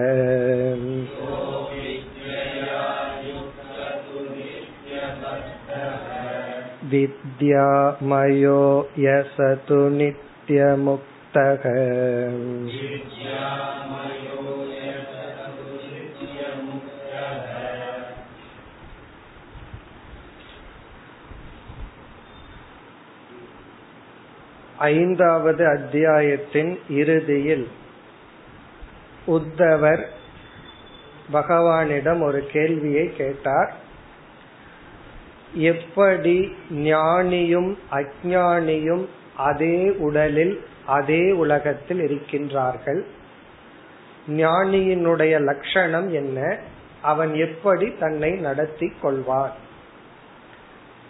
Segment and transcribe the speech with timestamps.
[6.91, 8.59] विद्यामयो
[8.99, 11.63] यसतु नित्यमुक्तः
[24.78, 27.68] ஐந்தாவது அத்தியாயத்தின் இறுதியில்
[29.26, 30.04] உத்தவர்
[31.32, 33.74] பகவானிடம் ஒரு கேள்வியை கேட்டார்.
[35.54, 39.06] எப்படி ஞானியும் அஜானியும்
[39.36, 43.04] அதே உடலில் அதே உலகத்தில் இருக்கின்றார்கள்?
[44.28, 46.58] ஞானியினுடைய லட்சணம் என்ன?
[47.02, 49.50] அவன் எப்படி தன்னை நடத்தி கொள்வான்?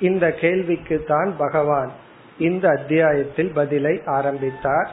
[0.01, 1.93] இந்த கேள்விக்கு தான் பகவான்
[2.39, 4.91] இந்த அத்தியாயத்தில் பதிலை ஆரம்பித்தார்.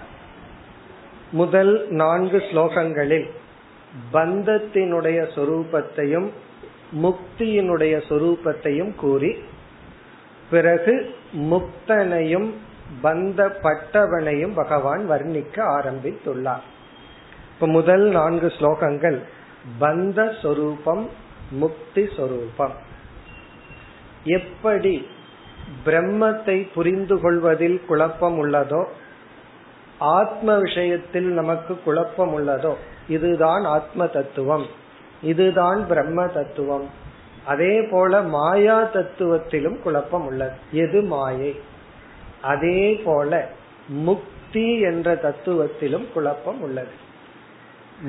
[1.31, 3.29] முதல் நான்கு ஸ்லோகங்களில்
[4.13, 6.29] பந்தத்தினுடைய சொரூபத்தையும்
[7.03, 9.44] முக்தியினுடைய சொரூபத்தையும் கூறி
[10.50, 12.51] பிறகு முக்தனையும்
[13.03, 16.66] பந்தப்பட்டவனையும் பகவான் வர்ணிக்க ஆரம்பித்துள்ளார்.
[17.53, 19.19] இப்ப முதல் நான்கு ஸ்லோகங்கள்
[19.79, 21.09] பந்த சொரூபம்
[21.51, 22.73] முக்தி சொரூபம்
[24.23, 25.07] எப்படி
[25.86, 28.86] பிரம்மத்தை புரிந்து கொள்வதில் குழப்பம் உள்ளதோ
[30.00, 32.74] ஆத்ம விஷயத்தில் நமக்கு குழப்பம் உள்ளதோ
[33.08, 34.66] இதுதான் ஆத்ம தத்துவம்.
[35.22, 36.90] இதுதான் பிரம்ம தத்துவம்.
[37.46, 40.56] அதே போல மாயா தத்துவத்திலும் குழப்பம் உள்ளது.
[40.72, 41.59] எது மாயை?
[42.42, 43.47] அதே போல
[43.88, 46.92] முக்தி என்ற தத்துவத்திலும் குழப்பம் உள்ளது.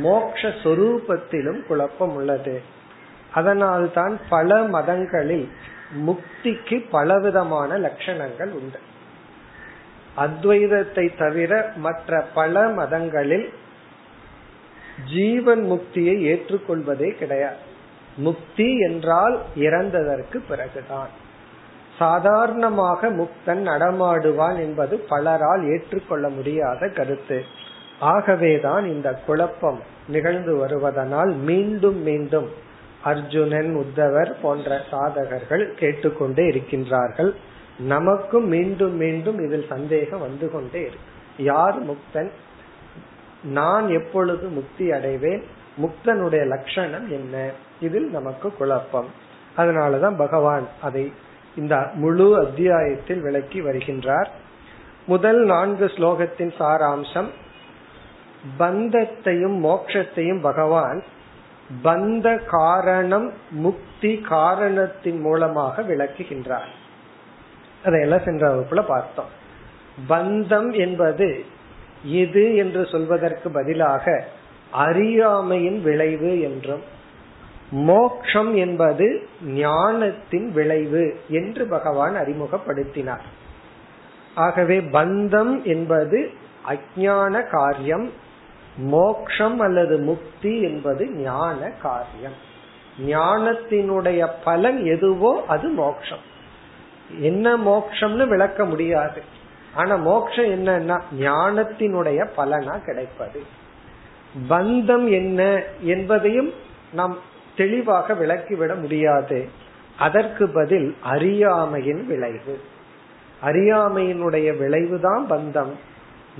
[0.03, 2.63] மோக்ஷரூபத்திலும் குழப்பம் உள்ளது.
[3.33, 5.49] அதனால்தான் பல மதங்களில்
[6.07, 8.79] முக்திக்கு பலவிதமான லட்சணங்கள் உண்டு.
[10.17, 13.53] அத்வைதத்தை தவிர மற்ற பல மதங்களில்
[15.15, 17.57] ஜீவன் முக்தியை ஏற்றுக்கொள்வதே கிடையாது.
[18.17, 21.09] முக்தி என்றால் இறந்ததற்கு பிறகுதான்.
[21.99, 27.45] சாதாரணமாக முக்தன் நடமாடுவான் என்பது பலரால் ஏற்றுக்கொள்ள முடியாத கருத்து.
[28.01, 32.51] ஆகவேதான் இந்த குழப்பம் நிகழ்ந்து வருவதனால் மீண்டும் மீண்டும்
[33.07, 37.33] அர்ஜுனன் உத்தவர் போன்ற சாதகர்கள் கேட்டுக்கொண்டே இருக்கின்றார்கள்.
[37.79, 41.15] நமக்கும் மீண்டும் மீண்டும் இதில் சந்தேகம் வந்து கொண்டே இருக்கு.
[41.39, 42.31] யார் முக்தன்?
[43.45, 45.43] நான் எப்பொழுது முக்தி அடைவேன்?
[45.83, 47.51] முக்தனுடைய லட்சணம் என்ன?
[47.81, 49.07] இதில் நமக்கு குழப்பம்.
[49.57, 51.13] அதனாலதான் பகவான் அதை
[51.57, 54.27] இந்த முழு அத்தியாயத்தில் விளக்கி வருகின்றார்.
[55.07, 57.29] முதல் நான்கு ஸ்லோகத்தின் சாராம்சம்
[58.59, 61.03] பந்தத்தையும் மோட்சத்தையும் பகவான்
[61.83, 66.71] பந்த காரணம் முக்தி காரணத்தின் மூலமாக விளக்குகின்றார்.
[67.85, 69.33] அதையெல்லாம் சென்ற வகுப்புல பார்த்தோம்.
[70.09, 71.45] பந்தம் என்பது
[72.05, 74.25] இது என்று சொல்வதற்கு பதிலாக
[74.71, 76.83] அறியாமையின் விளைவு என்றும்
[77.71, 83.27] மோக்ஷம் என்பது ஞானத்தின் விளைவு என்று பகவான் அறிமுகப்படுத்தினார்.
[84.35, 86.31] ஆகவே பந்தம் என்பது
[86.67, 88.11] அஜான காரியம்
[88.77, 92.55] மோக்ஷம் அல்லது முக்தி என்பது ஞான காரியம்.
[93.07, 96.19] ஞானத்தினுடைய பலன் எதுவோ அது மோக்ஷம்.
[97.19, 99.23] என்ன மோக்ஷம்னு விளக்க முடியாது.
[99.75, 103.43] ஆனா மோக்ஷம் என்னன்னா ஞானத்தினுடைய பலனா கிடைப்பது.
[104.49, 106.53] பந்தம் என்ன என்பதையும்
[106.93, 107.17] நாம்
[107.57, 109.49] தெளிவாக விளக்கிவிட முடியாது.
[109.99, 112.61] அதற்கு பதில் அறியாமையின் விளைவு.
[113.45, 115.73] அறியாமையினுடைய விளைவுதான் பந்தம்.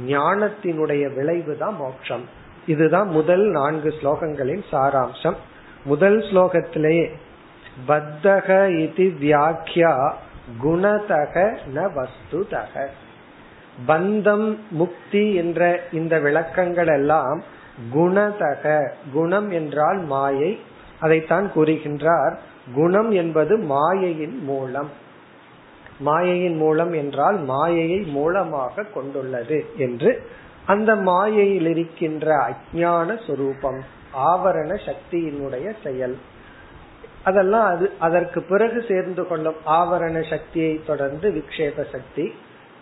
[0.01, 2.25] ஞானத்தினுடைய விளைவு தான் மோட்சம்.
[2.67, 5.35] இதுதான் முதல் நான்கு ஸ்லோகங்களின் சாராம்சம்.
[5.85, 7.11] முதல் ஸ்லோகத்திலேயே
[7.87, 10.13] பத்தக இது வியாக்கியா
[10.63, 12.87] குணதக ந வஸ்துதக.
[13.89, 17.43] பந்தம் முக்தி என்ற இந்த விளக்கங்கள் எல்லாம்
[17.95, 20.61] குணதக குணம் என்றால் மாயை.
[21.01, 22.37] அதைத்தான் கூறுகின்றார்.
[22.75, 24.91] குணம் என்பது மாயையின் மூலம்.
[25.99, 30.29] மாயையின் மூலம் என்றால் மாயையை மூலமாக கொண்டுள்ளது என்று.
[30.67, 33.81] அந்த மாயையில் இருக்கின்ற அஜான சுரூபம்
[34.15, 36.19] ஆவரண சக்தியினுடைய செயல்.
[37.25, 42.35] அதெல்லாம் அது அதற்கு பிறகு சேர்ந்து கொள்ளும் ஆவரண சக்தியை தொடர்ந்து விக்ஷேப சக்தி.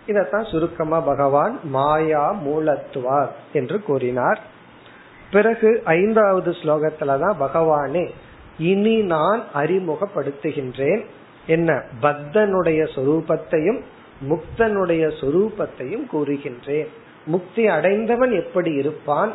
[0.06, 4.40] இதத்தான் சுருக்கமா பகவான் மாயா மூலத்துவார் என்று கூறினார்.
[5.30, 8.10] பிறகு ஐந்தாவது ஸ்லோகத்துலதான் பகவானே
[8.58, 11.04] இனி நான் அறிமுகப்படுத்துகின்றேன்.
[11.46, 11.82] என்ன?
[12.02, 13.82] பத்தனுடைய சொரூபத்தையும்
[14.28, 16.88] முக்தனுடைய சொரூபத்தையும் கூறுகின்றேன்.
[17.26, 19.32] முக்தி அடைந்தவன் எப்படி இருப்பான்?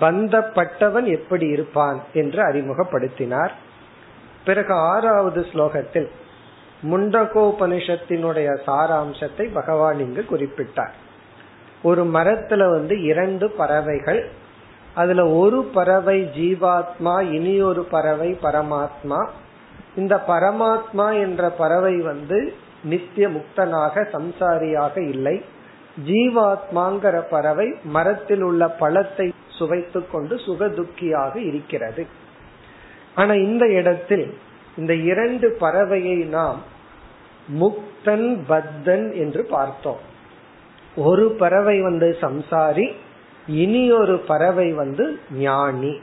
[0.00, 2.02] பந்தப்பட்டவன் எப்படி இருப்பான்?
[2.14, 3.50] என்று அறிமுகப்படுத்தினார்.
[4.44, 6.08] பிறகு ஆறாவது ஸ்லோகத்தில்
[6.82, 10.90] முண்டகோபனிஷத்தினுடைய சாராம்சத்தை பகவான் இங்கு குறிப்பிட்டார்.
[11.82, 14.30] ஒரு மரத்துல வந்து இரண்டு பறவைகள்
[14.94, 19.28] அதுல ஒரு பறவை ஜீவாத்மா இனி ஒரு பறவை பரமாத்மா
[19.96, 22.38] இந்த பரமாத்மா என்ற பறவை வந்து
[22.84, 25.42] நித்திய முக்தனாக சம்சாரியாக இல்லை.
[26.06, 32.06] ஜீவாத்மாங்கிற பறவை மரத்தில் உள்ள பழத்தை சுவைத்து கொண்டு சுகதுக்கியாக இருக்கிறது.
[33.14, 34.34] ஆனா இந்த இடத்தில்
[34.76, 36.60] இந்த இரண்டு பறவையை நாம்
[37.60, 40.02] முக்தன் பத்தன் என்று பார்த்தோம்.
[40.96, 42.92] ஒரு பறவை வந்து சம்சாரி
[43.46, 46.00] இனி ஒரு பறவை வந்து ஞானி.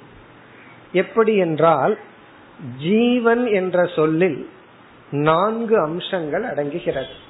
[0.91, 1.97] எப்படி என்றால்
[2.79, 4.49] ஜீவன் என்ற சொல்லில்
[5.11, 7.29] நான்கு அம்சங்கள் அடங்குகிறது.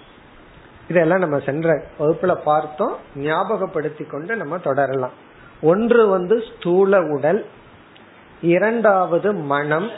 [0.87, 2.95] இதெல்லாம் நம்ம சென்ற வகுப்புல பார்த்தோம்.
[3.15, 5.29] ஞாபகப்படுத்தி கொண்டு நம்ம தொடரலாம்.
[5.61, 7.45] ஒன்று வந்து ஸ்தூல உடல்
[8.41, 9.89] இரண்டாவது மனம்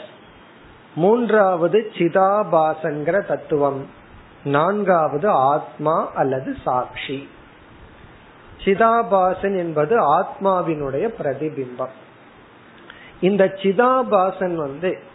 [0.94, 3.86] மூன்றாவது சிதாபாசங்கிற தத்துவம்
[4.44, 7.28] நான்காவது ஆத்மா அல்லது சாட்சி.
[8.64, 11.94] சிதாபாசன் என்பது ஆத்மாவினுடைய பிரதிபிம்பம்.
[13.20, 15.12] இந்த சிதாபாசன் வந்து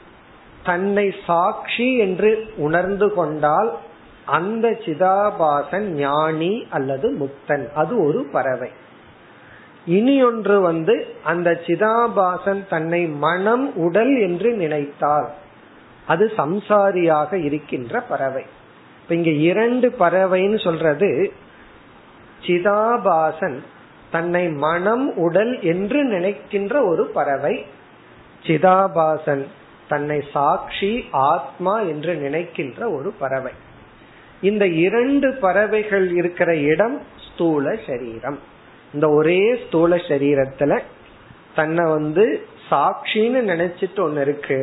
[0.63, 3.77] தன்னை சாட்சி என்று உணர்ந்து கொண்டால்
[4.25, 7.71] அந்த சிதாபாசன் ஞானி அல்லது முக்தன்.
[7.73, 8.69] அது ஒரு பறவை.
[9.85, 15.29] இனி ஒன்று வந்து அந்த சிதாபாசன் தன்னை மனம் உடல் என்று நினைத்தால்
[16.07, 18.44] அது சம்சாரியாக இருக்கின்ற பறவை.
[19.01, 21.33] இப்ப இங்க இரண்டு பறவைன்னு சொல்றது
[22.45, 23.57] சிதாபாசன்
[24.12, 27.65] தன்னை மனம் உடல் என்று நினைக்கின்ற ஒரு பறவை.
[28.44, 29.45] சிதாபாசன்
[29.89, 33.51] தன்னை சாட்சி ஆத்மா என்று நினைக்கின்ற ஒரு பறவை.
[34.41, 38.39] இந்த இரண்டு பறவைகள் இருக்கிற இடம் ஸ்தூல சரீரம்.
[38.94, 40.80] இந்த ஒரே ஸ்தூல சரீரத்துல
[41.56, 44.59] தன்னை வந்து சாட்சின்னு நினைச்சிட்டு ஒன்னு இருக்கு.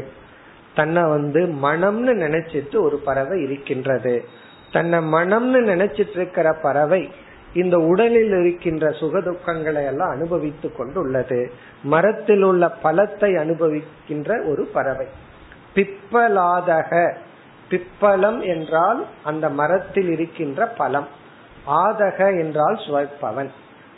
[0.74, 4.24] தன்னை வந்து மனம்னு நினைச்சிட்டு ஒரு பறவை இருக்கின்றது.
[4.72, 7.10] தன்னை மனம்னு நினைச்சிட்டு இருக்கிற பறவை
[7.56, 11.52] இந்த உடலில் இருக்கின்ற சுக துக்கங்களை எல்லாம் அனுபவித்துக் கொண்டுள்ளது.
[11.82, 15.06] மரத்தில் உள்ள பழத்தை அனுபவிக்கின்ற ஒரு பறவை.
[15.74, 17.14] பிப்பலாதக.
[17.70, 21.06] பிப்பலம் என்றால் அந்த மரத்தில் இருக்கின்ற பழம்.
[21.66, 23.48] ஆதக என்றால் சுவைப்பவன்.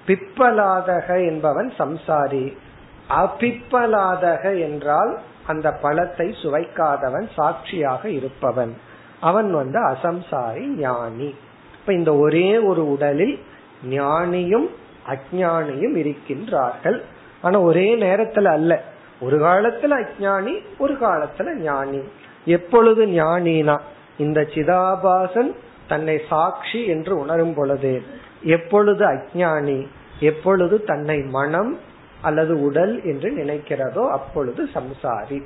[0.07, 2.57] பிப்பலாதக என்பவன் சம்சாரி.
[3.11, 8.77] அபிப்பலாதக என்றால் அந்த பழத்தை சுவைக்காதவன் சாட்சியாக இருப்பவன்.
[9.21, 11.35] அவன் வந்து அசம்சாரி ஞானி.
[11.81, 13.43] இப்ப இந்த ஒரே ஒரு உடலில்
[13.87, 14.67] ஞானியும்
[15.07, 17.01] அஜானியும் இருக்கின்றார்கள்.
[17.43, 18.83] ஆனா ஒரே நேரத்துல அல்ல.
[19.21, 22.01] ஒரு காலத்துல அஜானி ஒரு காலத்துல ஞானி.
[22.45, 23.79] எப்பொழுது ஞானினா?
[24.19, 25.53] இந்த சிதாபாசன்
[25.89, 28.03] தன்னை சாட்சி என்று உணரும் பொழுது.
[28.43, 29.87] எப்பொழுது அஜானி
[30.21, 31.79] எப்பொழுது தன்னை மனம்
[32.21, 35.43] அல்லது உடல் என்று நினைக்கிறதோ அப்பொழுது சம்சாரி.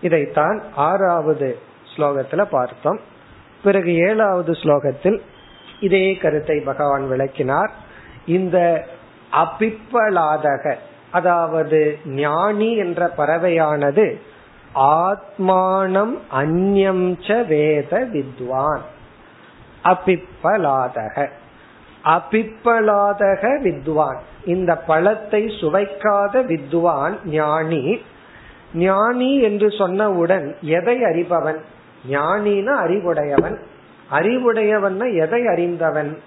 [0.00, 1.58] இதைத்தான் ஆறாவது
[1.96, 3.00] ஸ்லோகத்துல பார்த்தோம்.
[3.62, 5.20] பிறகு ஏழாவது ஸ்லோகத்தில்
[5.82, 7.72] இதே கருத்தை பகவான் விளக்கினார்.
[8.26, 8.86] இந்த
[9.32, 10.74] அபிப்பலாதக
[11.10, 14.06] அதாவது ஞானி என்ற பறவையானது
[14.74, 18.84] ஆத்மானம் அந்யம் ச வேத வித்வான்.
[19.84, 21.26] அபிப்பலாதக
[22.04, 24.20] அபிப்பலாதக வித்வான்.
[24.44, 27.84] இந்த பழத்தை சுவைக்காத வித்வான் ஞானி.
[28.74, 31.60] ஞானி என்று சொன்னவுடன் எதை அறிபவன்?
[32.08, 33.56] ஞானின அறிவுடையவன்.
[34.12, 36.18] அறிவுடையவன் எதை அறிந்தவன்?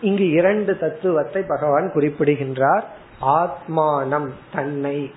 [0.00, 2.84] இங்கு இரண்டு தத்துவத்தை பகவான் குறிப்பிடுகின்றார்.
[3.22, 5.10] ஆத்மானம் தன்னை.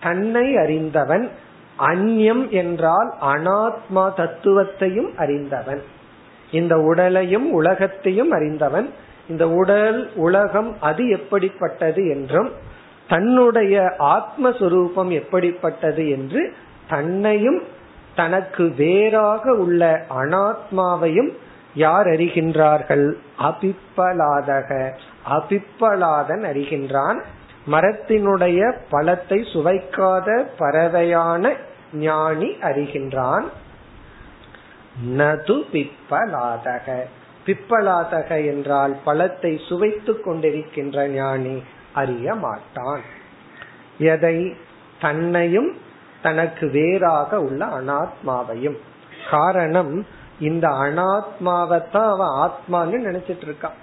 [0.00, 1.30] தன்னை அறிந்தவன்
[1.78, 5.82] அந்யம் என்றால் அனாத்மா தத்துவத்தையும் அறிந்தவன்.
[6.50, 8.90] இந்த உடலையும் உலகத்தையும் அறிந்தவன்.
[9.28, 12.50] இந்த உடல் உலகம் அது எப்படிப்பட்டது என்றும்
[13.08, 16.54] தன்னுடைய ஆத்மஸ்வரூபம் எப்படிப்பட்டது என்று
[16.88, 17.62] தன்னையும்
[18.16, 21.30] தனக்கு வேறாக உள்ள அனாத்மாவையும்
[21.74, 23.12] யார் அறிகின்றார்கள்?
[23.38, 24.90] அபிப்பலாதக.
[25.30, 27.22] அபிப்பலாதன் அறிகின்றான்.
[27.70, 31.54] மரத்தினுடைய பழத்தை சுவைக்காத பறவையான
[31.92, 33.44] ஞானி அறிகின்றான்.
[35.16, 37.00] நது பிப்பலாதக.
[37.46, 41.62] பிப்பலாதக என்றால் பழத்தை சுவைத்துக் கொண்டிருக்கின்ற ஞானி
[41.92, 43.00] அறிய மாட்டான்.
[43.98, 44.56] எதை?
[45.00, 45.88] தன்னையும்
[46.22, 48.76] தனக்கு வேறாக உள்ள அனாத்மாவையும்.
[49.30, 50.06] காரணம்
[50.40, 53.78] இந்த அனாத்மாவைத்தான் அவன் ஆத்மான்னு நினைச்சிட்டு இருக்கான்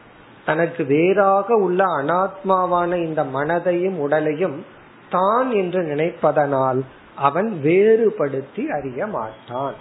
[0.46, 4.66] தனக்கு வேறாக உள்ள அனாத்மாவான இந்த மனதையும் உடலையும்
[5.10, 6.82] தான் என்று நினைப்பதனால்
[7.16, 9.74] அவன் வேறுபடுத்தி அறிய மாட்டான்.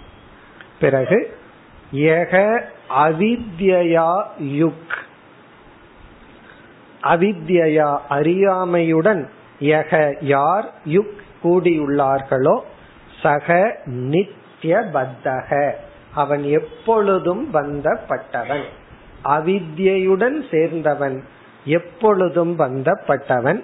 [0.79, 1.37] பிறகு
[1.93, 2.61] யக
[2.97, 4.95] அவித்யா யுக்.
[7.03, 9.27] அவித்யா அறியாமையுடன்
[9.59, 10.73] யக யார்?
[10.85, 12.59] யுக் கூடியுள்ளார்களோ
[13.21, 15.71] சக நித்திய பத்தக
[16.13, 18.63] அவன் எப்பொழுதும் பந்தப்பட்டவன்.
[19.25, 21.21] அவித்யுடன் சேர்ந்தவன்
[21.65, 23.63] எப்பொழுதும் பந்தப்பட்டவன்.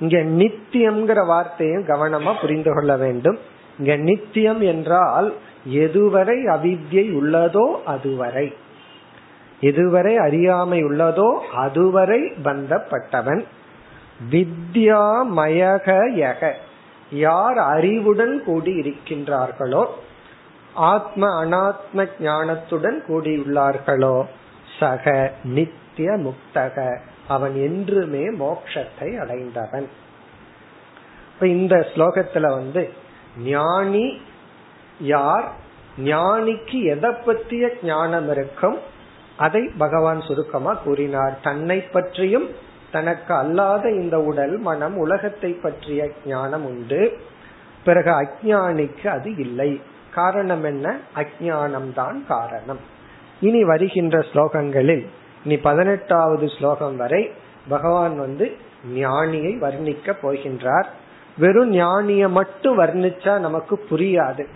[0.00, 3.38] இங்க நித்தியம்ங்கிற வார்த்தையும் கவனமா புரிந்து கொள்ள வேண்டும்.
[3.78, 5.34] இங்க நித்தியம் என்றால்
[5.74, 8.54] எதுவரை அவித்யை உள்ளதோ அதுவரை.
[9.60, 13.44] எதுவரை அறியாமை உள்ளதோ அதுவரை பந்தப்பட்டவன்.
[14.30, 16.52] வித்யாமயக யக.
[17.10, 19.86] யார் அறிவுடன் கூடி இருக்கின்றார்களோ
[20.74, 24.24] ஆத்ம அனாத்ம ஞானத்துடன் கூடியுள்ளார்களோ
[24.78, 26.98] சக நித்திய முக்தக
[27.28, 29.88] அவன் என்றுமே மோட்சத்தை அடைந்தவன்.
[31.34, 32.90] இப்ப இந்த ஸ்லோகத்துல வந்து
[33.44, 34.20] ஞானி
[34.98, 35.48] யார்
[35.98, 38.78] ஞானிக்கு எதை பற்றிய ஞானம் இருக்கும்
[39.36, 41.38] அதை பகவான் சுருக்கமா கூறினார்.
[41.42, 42.50] தன்னை பற்றியும்
[42.96, 47.16] தனக்கு அல்லாத இந்த உடல் மனம் உலகத்தை பற்றிய ஞானம் உண்டு.
[47.84, 49.80] பிறகு அஜானிக்கு அது இல்லை.
[50.14, 50.96] காரணம் என்ன?
[51.14, 52.78] அஜானம் தான் காரணம்.
[53.40, 55.06] இனி வருகின்ற ஸ்லோகங்களில்
[55.44, 57.32] இனி பதினெட்டாவது ஸ்லோகம் வரை
[57.68, 58.56] பகவான் வந்து
[58.94, 60.86] ஞானியை வர்ணிக்க போகின்றார்.
[61.38, 64.46] வெறும் ஞானிய மட்டும் வர்ணிச்சா நமக்கு புரியாது.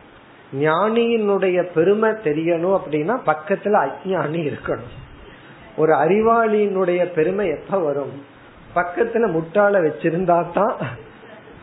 [0.60, 4.94] ஞானியினுடைய பெருமை தெரியணும் அப்படின்னா பக்கத்துல அஜானி இருக்கணும்.
[5.76, 8.29] ஒரு அறிவாளியினுடைய பெருமை எப்ப வரும்?
[8.74, 10.76] பக்கத்துல முட்டாள வச்சிருந்தா தான்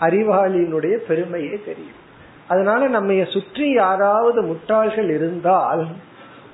[0.02, 2.06] அறிவாளியினுடைய பெருமையே தெரியும்.
[2.48, 5.88] அதனால நம்ம சுற்றி யாராவது முட்டாள்கள் இருந்தால்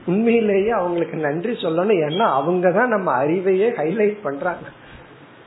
[0.06, 2.00] உண்மையிலேயே அவங்களுக்கு நன்றி சொல்லணும்.
[2.08, 4.68] ஏன்னா அவங்க தான் நம்ம அறிவையே ஹைலைட் பண்றாங்க.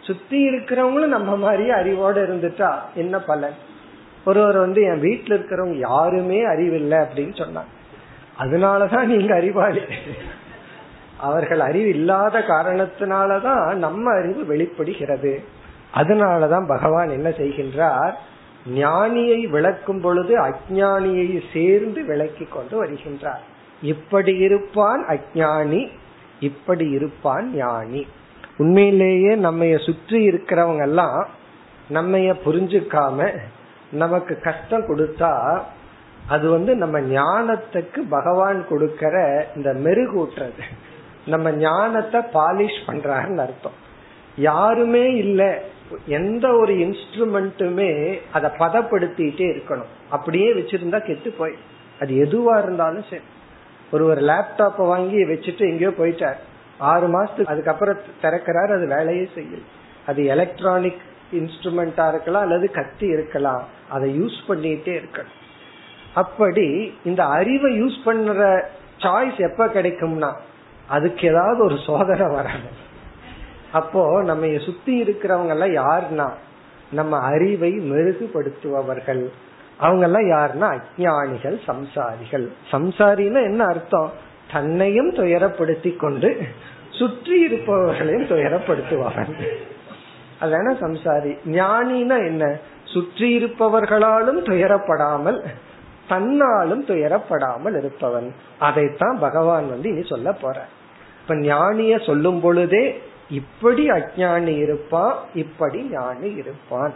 [0.00, 3.56] சுத்தி இருக்கிறவங்களும் நம்ம மாதிரியே அறிவோட இருந்துட்டா என்ன பலன்?
[4.24, 7.72] ஒருவர் வந்து என் வீட்டுல இருக்கிறவங்க யாருமே அறிவில்லை அப்படின்னு சொன்னாங்க.
[8.38, 9.80] அதனாலதான் நீங்க அறிவாளி.
[11.20, 15.42] அவர்கள் அறிவு இல்லாத காரணத்தினாலதான் நம்ம அறிவு வெளிப்படுகிறது.
[15.94, 18.12] அதனாலதான் பகவான் என்ன செய்கின்றார்?
[18.74, 23.44] ஞானியை விளக்கும் பொழுது அஜானியை சேர்ந்து விளக்கி கொண்டு வருகின்றார்.
[23.82, 25.90] இப்படி இருப்பான் அஜானி
[26.40, 28.06] இப்படி இருப்பான் ஞானி.
[28.56, 31.28] உண்மையிலேயே நம்ம சுற்றி இருக்கிறவங்க எல்லாம்
[31.88, 33.38] நம்ம புரிஞ்சுக்காம
[33.90, 35.60] நமக்கு கஷ்டம் கொடுத்தா
[36.28, 40.62] அது வந்து நம்ம ஞானத்துக்கு பகவான் கொடுக்கற இந்த மெருகூட்டுறது.
[41.26, 43.84] நம்ம ஞானத்தை பாலிஷ் பண்றாங்கன்னு அர்த்தம்.
[44.36, 45.62] யாருமே இல்ல.
[46.06, 49.86] எந்த ஒரு இன்ஸ்ட்ருமெண்ட்டுமே அதை பதப்படுத்திட்டே இருக்கணும்.
[50.10, 51.54] அப்படியே வச்சிருந்தா கெட்டு போய்.
[52.00, 53.22] அது எதுவா இருந்தாலும் சரி.
[53.90, 56.36] ஒரு ஒரு லேப்டாப்பை வாங்கி வச்சுட்டு எங்கேயோ போயிட்டார்.
[56.78, 59.62] ஆறு மாசத்துக்கு அதுக்கப்புறம் திறக்கிறாரு அது வேலையே செய்யல.
[60.06, 61.00] அது எலக்ட்ரானிக்
[61.32, 63.64] இன்ஸ்ட்ருமெண்டா இருக்கலாம் அல்லது கத்தி இருக்கலாம்.
[63.88, 65.34] அதை யூஸ் பண்ணிட்டே இருக்கணும்.
[66.14, 68.68] அப்படி இந்த அறிவை யூஸ் பண்ற
[68.98, 70.32] சாய்ஸ் எப்ப கிடைக்கும்னா
[70.88, 72.76] அதுக்கு ஏதாவது ஒரு சோதனை வரணும்.
[73.72, 76.28] அப்போ நம்ம சுத்தி இருக்கிறவங்க எல்லாம் யாருன்னா
[76.90, 79.28] நம்ம அறிவை மெருகுபடுத்துபவர்கள்.
[79.78, 82.48] அவங்க எல்லாம் யாருன்னா அஜானிகள் சம்சாரிகள்.
[82.70, 84.12] சம்சாரின்னா என்ன அர்த்தம்?
[84.52, 86.42] தன்னையும் துயரப்படுத்தி கொண்டு
[86.90, 89.52] சுற்றி இருப்பவர்களையும் துயரப்படுத்துவார்கள்
[90.40, 91.38] அதான சம்சாரி.
[91.46, 92.58] ஞானினா என்ன?
[92.84, 95.44] சுற்றி இருப்பவர்களாலும் துயரப்படாமல்
[96.08, 98.28] தன்னாலும் துயரப்படாமல் இருப்பவன்.
[98.58, 100.64] அதைத்தான் பகவான் வந்து இனி சொல்ல போற
[101.20, 106.94] இப்ப ஞானிய சொல்லும் பொழுதே இப்படி அஜானி இருப்பான் இப்படி ஞானி இருப்பான்.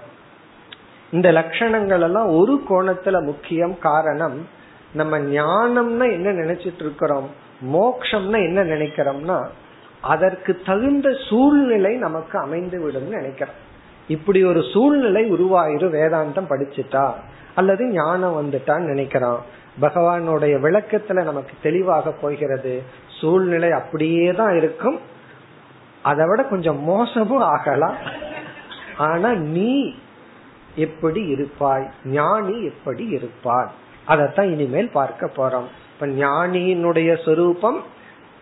[1.11, 4.47] இந்த லட்சணங்கள் எல்லாம் ஒரு கோணத்துல முக்கியம் காரணம்
[4.93, 7.27] நம்ம ஞானம்னா என்ன நினைச்சிட்டு இருக்கிறோம்
[7.73, 9.39] மோக்ஷம்னா என்ன நினைக்கிறோம்னா
[10.01, 13.59] அதற்கு தகுந்த சூழ்நிலை நமக்கு அமைந்து விடும் நினைக்கிறோம்.
[14.09, 17.05] இப்படி ஒரு சூழ்நிலை உருவாயிரும் வேதாந்தம் படிச்சுட்டா
[17.61, 19.41] அல்லது ஞானம் வந்துட்டான்னு நினைக்கிறான்.
[19.81, 22.83] பகவானுடைய விளக்கத்துல நமக்கு தெளிவாக போகிறது.
[23.21, 24.99] சூழ்நிலை அப்படியே தான் இருக்கும்.
[26.03, 27.97] அதை விட கொஞ்சம் மோசமும் ஆகலாம்.
[28.97, 29.95] ஆனா நீ
[30.75, 31.91] எப்படி இருப்பாய்?
[32.05, 33.71] ஞானி எப்படி இருப்பாய்?
[34.09, 35.69] அதத்தான் இனிமேல் பார்க்க போறோம்.
[35.95, 37.83] இப்ப ஞானியினுடைய சொரூபம்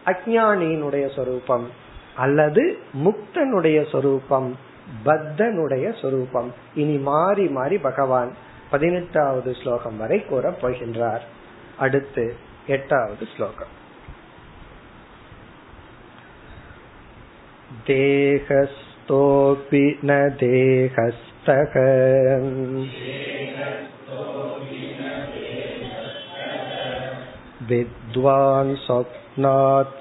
[0.07, 1.67] அஜானியினுடைய சொரூபம்
[2.17, 4.57] அல்லது முக்தனுடைய சொரூபம்
[5.05, 6.53] பத்தனுடைய சொரூபம்.
[6.75, 8.33] இனி மாறி மாறி பகவான்
[8.70, 11.24] பதினெட்டாவது ஸ்லோகம் வரை கூறப் போகின்றார்
[11.78, 12.26] அடுத்து
[12.68, 13.74] எட்டாவது ஸ்லோகம்
[17.88, 21.74] देहस्थोऽपि न देहस्थः
[27.70, 29.94] विद्वान् स्वप्नात्यतोत्थितः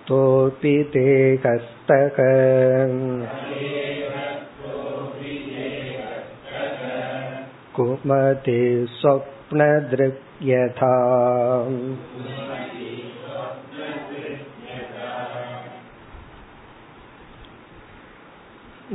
[0.00, 2.16] अदेहस्थोऽपि देहस्तः
[7.76, 8.60] कुमते
[8.96, 10.94] स्वप्नदृग्यथा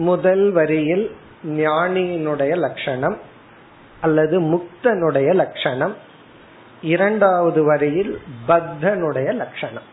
[0.01, 1.03] முதல் வரியில்
[1.58, 3.17] ஞானியினுடைய லட்சணம்
[4.01, 5.96] அல்லது முக்தனுடைய லட்சணம்
[6.84, 8.13] இரண்டாவது வரியில்
[8.48, 9.88] பத்தனுடைய லட்சணம்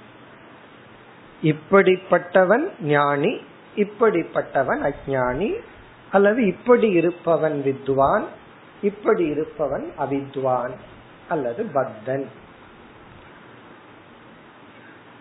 [1.44, 3.42] இப்படிப்பட்டவன் ஞானி
[3.76, 5.54] இப்படிப்பட்டவன் அஜானி
[6.12, 8.24] அல்லது இப்படி இருப்பவன் வித்வான்
[8.82, 10.72] இப்படி இருப்பவன் அவித்வான்
[11.30, 12.30] அல்லது பக்தன்.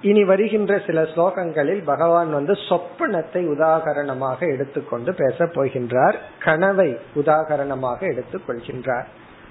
[0.02, 9.04] இனி வருகின்ற சில ஸ்லோகங்களில் பகவான் வந்து சொப்பனத்தை உதாகரணமாக எடுத்துக்கொண்டு பேச போகின்றார் கனவை உதாகரணமாக எடுத்துக் கொள்கின்றார்.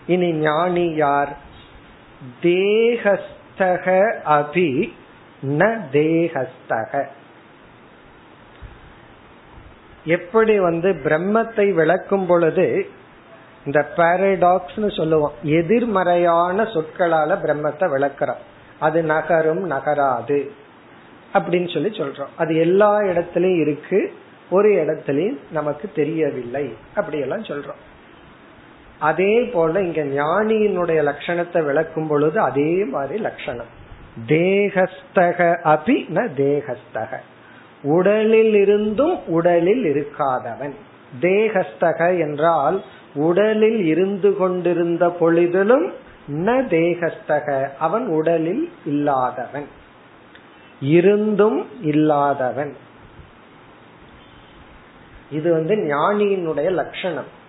[0.07, 1.37] இனி ஞானி யார்?
[2.41, 3.85] தேகஸ்தக
[4.25, 4.93] அபி
[5.41, 7.05] ந தேகஸ்தக.
[10.05, 12.89] எப்படி வந்து பிரம்மத்தை விளக்கும் பொழுது
[13.65, 15.33] இந்த பாரடாக்ஸ்னு சொல்லுவோம்.
[15.43, 18.41] எதிர்மறையான சொற்களால பிரம்மத்தை விளக்குறோம்.
[18.79, 20.49] அது நகரும் நகராது.
[21.33, 22.27] அப்படின்னு சொல்லி சொல்றோம்.
[22.37, 24.13] அது எல்லா இடத்துலயும் இருக்கு
[24.49, 26.75] ஒரு இடத்துலயும் நமக்கு தெரியவில்லை.
[26.95, 27.81] அப்படியெல்லாம் சொல்றோம்.
[28.99, 33.79] அதே போல இங்க ஞானியினுடைய லட்சணத்தை விளக்கும் பொழுது அதே மாதிரி லட்சணம்.
[34.27, 37.17] தேகஸ்தக அபி ந தேகஸ்தக.
[37.83, 40.73] உடலில் இருந்தும் உடலில் இருக்காதவன்.
[41.21, 45.91] தேகஸ்தக என்றால் உடலில் இருந்து கொண்டிருந்த பொழுதிலும்
[46.31, 47.69] ந தேகஸ்தக.
[47.79, 49.65] அவன் உடலில் இல்லாதவன்.
[50.81, 52.75] இருந்தும் இல்லாதவன்.
[55.31, 57.39] இது வந்து ஞானியினுடைய லட்சணம்.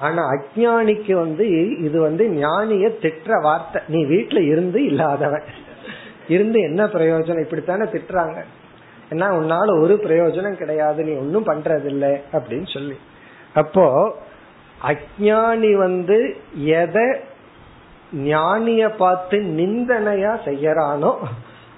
[0.00, 3.82] ஆனா அஜானிக்கு வந்து இது வந்து ஞானிய திட்ட வார்த்தை.
[3.88, 5.42] நீ வீட்டுல இருந்து இல்லாதவன்.
[6.28, 7.44] இருந்து என்ன பிரயோஜனம்?
[7.44, 8.44] இப்படித்தானே திட்டுறாங்க.
[9.10, 12.96] ஏன்னா உன்னால ஒரு பிரயோஜனம் கிடையாது நீ ஒன்னும் பண்றதில்லை அப்படின்னு சொல்லி.
[13.54, 14.16] அப்போ
[14.82, 17.16] அஜானி வந்து எதை
[18.12, 21.16] ஞானிய பார்த்து நிந்தனையா செய்யறானோ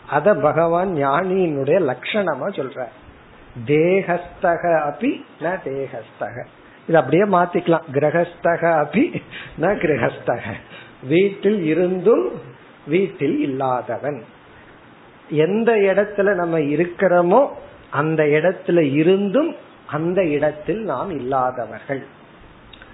[0.09, 2.85] அத பகவான் ஞானியினுடைய லட்சணமா சொல்ற
[3.67, 6.45] தேகஸ்தக அபி ந தேகஸ்தக.
[6.89, 7.83] இது அப்படியே மாத்திக்கலாம்.
[7.93, 9.23] கிரகஸ்தக அபி
[9.61, 10.43] ந கிரகஸ்தக.
[11.09, 12.33] வீட்டில் இருந்தும்
[12.87, 14.25] வீட்டில் இல்லாதவன்.
[15.29, 17.49] எந்த இடத்துல நம்ம இருக்கிறோமோ
[17.91, 19.57] அந்த இடத்துல இருந்தும்
[19.87, 22.03] அந்த இடத்தில் நாம் இல்லாதவர்கள்.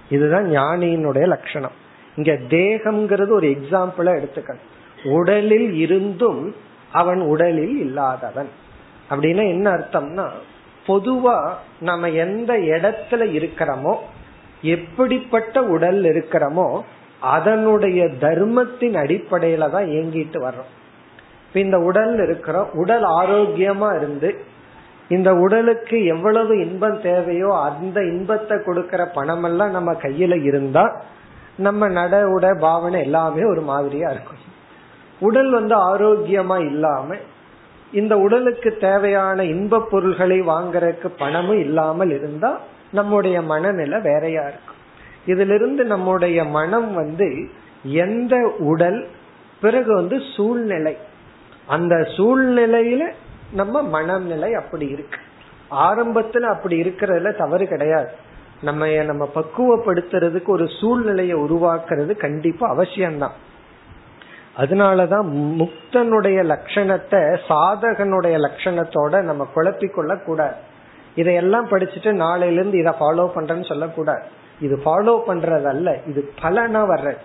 [0.09, 1.71] இதுதான் ஞானியினுடைய லட்சணம்.
[2.15, 4.67] இங்க தேகம்ங்கிறது ஒரு எக்ஸாம்பிளா எடுத்துக்கணும்.
[5.03, 6.55] உடலில் இருந்தும்
[6.91, 8.47] அவன் உடலில் இல்லாதவன்.
[9.09, 10.29] அப்படின்னா என்ன அர்த்தம்னா
[10.87, 13.95] பொதுவா நம்ம எந்த இடத்துல இருக்கிறோமோ
[14.61, 16.81] எப்படிப்பட்ட உடல் இருக்கிறோமோ
[17.19, 20.71] அதனுடைய தர்மத்தின் அடிப்படையில தான் இயங்கிட்டு வர்றோம்.
[21.53, 24.35] இந்த உடல் இருக்கிறோம் உடல் ஆரோக்கியமா இருந்து
[25.09, 31.01] இந்த உடலுக்கு எவ்வளவு இன்பம் தேவையோ அந்த இன்பத்தை கொடுக்கற பணம் எல்லாம் நம்ம கையில இருந்தா
[31.57, 34.37] நம்ம நட உட பாவனை எல்லாமே ஒரு மாதிரியா இருக்கும்.
[35.19, 37.15] உடல் வந்து ஆரோக்கியமா இல்லாம
[37.91, 42.59] இந்த உடலுக்கு தேவையான இன்ப பொருள்களை வாங்கறதுக்கு பணமும் இல்லாமல் இருந்தா
[42.91, 44.79] நம்முடைய மனநிலை வேறையா இருக்கும்.
[45.25, 47.49] இதுல இருந்து நம்முடைய மனம் வந்து
[47.83, 49.07] எந்த உடல்
[49.61, 50.97] பிறகு வந்து சூழ்நிலை
[51.67, 53.13] அந்த சூழ்நிலையில
[53.51, 55.17] நம்ம மனநிலை அப்படி இருக்கு.
[55.71, 58.09] ஆரம்பத்துல அப்படி இருக்கிறதுல தவறு கிடையாது.
[58.61, 63.31] நம்ம நம்ம பக்குவப்படுத்துறதுக்கு ஒரு சூழ்நிலையை உருவாக்குறது கண்டிப்பா அவசியம்தான்.
[64.57, 70.55] அதனாலதான் முக்தனுடைய லட்சணத்தை சாதகனுடைய லட்சணத்தோட நம்ம குழப்பிக்கொள்ள கூடாது
[71.15, 74.23] இதையெல்லாம் படிச்சுட்டு நாளையில இருந்து இதை ஃபாலோ பண்றேன்னு சொல்லக்கூடாது.
[74.59, 77.17] இது ஃபாலோ பண்றதல்ல இது பலனா வர்றது.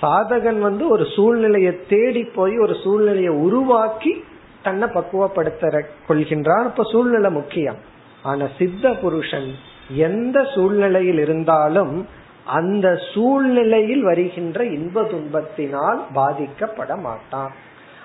[0.00, 4.12] சாதகன் வந்து ஒரு சூழ்நிலையை தேடி போய் ஒரு சூழ்நிலையை உருவாக்கி
[4.62, 6.66] தன்னை பக்குவப்படுத்த கொள்கின்றான்.
[6.70, 7.78] அப்ப சூழ்நிலை முக்கியம்.
[8.22, 9.48] ஆனா சித்த புருஷன்
[10.06, 11.94] எந்த சூழ்நிலையில் இருந்தாலும்
[12.58, 17.52] அந்த சூழ்நிலையில் வருகின்ற இன்ப துன்பத்தினால் பாதிக்கப்பட மாட்டான்.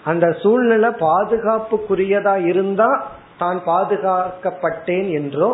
[0.03, 2.89] அந்த சூழ்நிலை பாதுகாப்புக்குரியதா இருந்தா
[3.38, 5.49] தான் பாதுகாக்கப்பட்டேன் என்றோ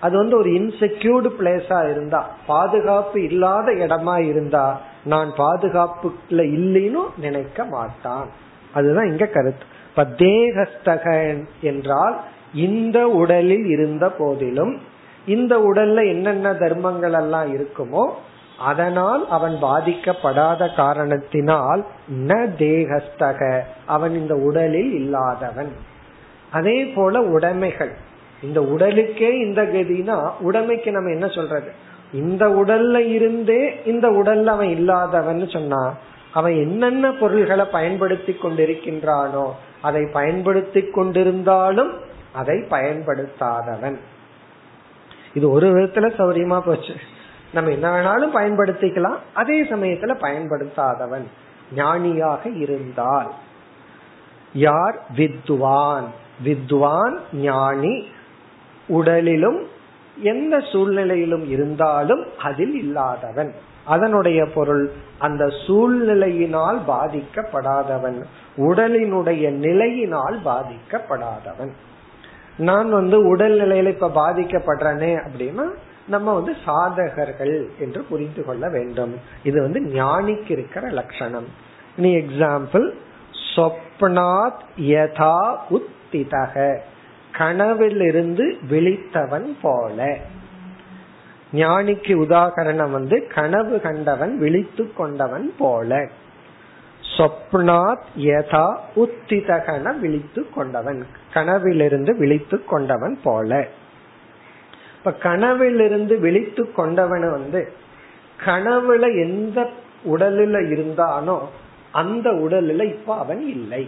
[0.00, 4.66] அது வந்து ஒரு இன்செக்யூர்டு பிளேஸா இருந்தா பாதுகாப்பு இல்லாத இடமா இருந்தா
[5.04, 8.28] நான் பாதுகாப்புல இல்லைன்னு நினைக்க மாட்டான்.
[8.74, 9.64] அதுதான் இங்க கருத்து.
[9.88, 12.20] இப்ப தேகஸ்தகன் என்றால்
[12.54, 14.78] இந்த உடலில் இருந்த போதிலும்
[15.26, 18.10] இந்த உடல்ல என்னென்ன தர்மங்கள் எல்லாம் இருக்குமோ
[18.58, 21.84] அதனால் அவன் பாதிக்கப்படாத காரணத்தினால்
[22.26, 25.72] ந தேகஸ்தக அவன் இந்த உடலில் இல்லாதவன்.
[26.52, 27.90] அதே போல உடைமைகள்.
[28.42, 31.72] இந்த உடலுக்கே இந்த கதினா உடைமைக்கு நம்ம என்ன சொல்றது?
[32.12, 35.94] இந்த உடல்ல இருந்தே இந்த உடல்ல அவன் இல்லாதவன் சொன்னா
[36.32, 39.50] அவன் என்னென்ன பொருள்களை பயன்படுத்தி கொண்டிருக்கின்றானோ
[39.82, 41.90] அதை பயன்படுத்தி கொண்டிருந்தாலும்
[42.32, 43.96] அதை பயன்படுத்தாதவன்.
[45.34, 46.94] இது ஒரு விதத்துல சௌரியமா போச்சு.
[47.52, 51.24] நம்ம என்ன வேணாலும் பயன்படுத்திக்கலாம் அதே சமயத்துல பயன்படுத்தாதவன்.
[51.74, 53.32] ஞானியாக இருந்தால்.
[54.54, 55.02] யார்?
[55.16, 56.04] வித்வான்.
[56.42, 58.08] வித்வான் ஞானி.
[58.88, 59.66] உடலிலும்
[60.22, 63.54] எந்த சூழ்நிலையிலும் இருந்தாலும் அதில் இல்லாதவன்.
[63.84, 68.22] அதனுடைய பொருள் அந்த சூழ்நிலையினால் பாதிக்கப்படாதவன்.
[68.56, 71.70] உடலினுடைய நிலையினால் பாதிக்கப்படாதவன்.
[72.56, 75.64] நான் வந்து உடல் நிலையில இப்ப பாதிக்கப்படுறேனே அப்படின்னா
[76.08, 79.14] நம்ம வந்து சாதகர்கள் என்று புரிந்து கொள்ள வேண்டும்.
[79.42, 81.46] இது வந்து ஞானிக்கு இருக்கிற லட்சணம்.
[81.96, 82.90] நீ எக்ஸாம்பிள்
[83.56, 86.78] சொப்னாத் யதா உத்திதக.
[87.40, 90.16] கனவிலிருந்து விழித்தவன் போல.
[91.52, 96.08] ஞானிக்கு உதாகரணம் வந்து கனவு கண்டவன் விழித்து கொண்டவன் போல.
[97.16, 103.68] சொப்னாத் யதா உத்திதகன விழித்து கொண்டவன் கனவிலிருந்து விழித்து கொண்டவன் போல.
[104.98, 107.72] இப்ப கனவிலிருந்து விழித்து கொண்டவன் வந்து
[108.46, 109.58] கனவுல எந்த
[110.04, 111.38] உடலில் இருந்தானோ
[111.92, 113.84] அந்த உடலில் இப்ப அவன் இல்லை.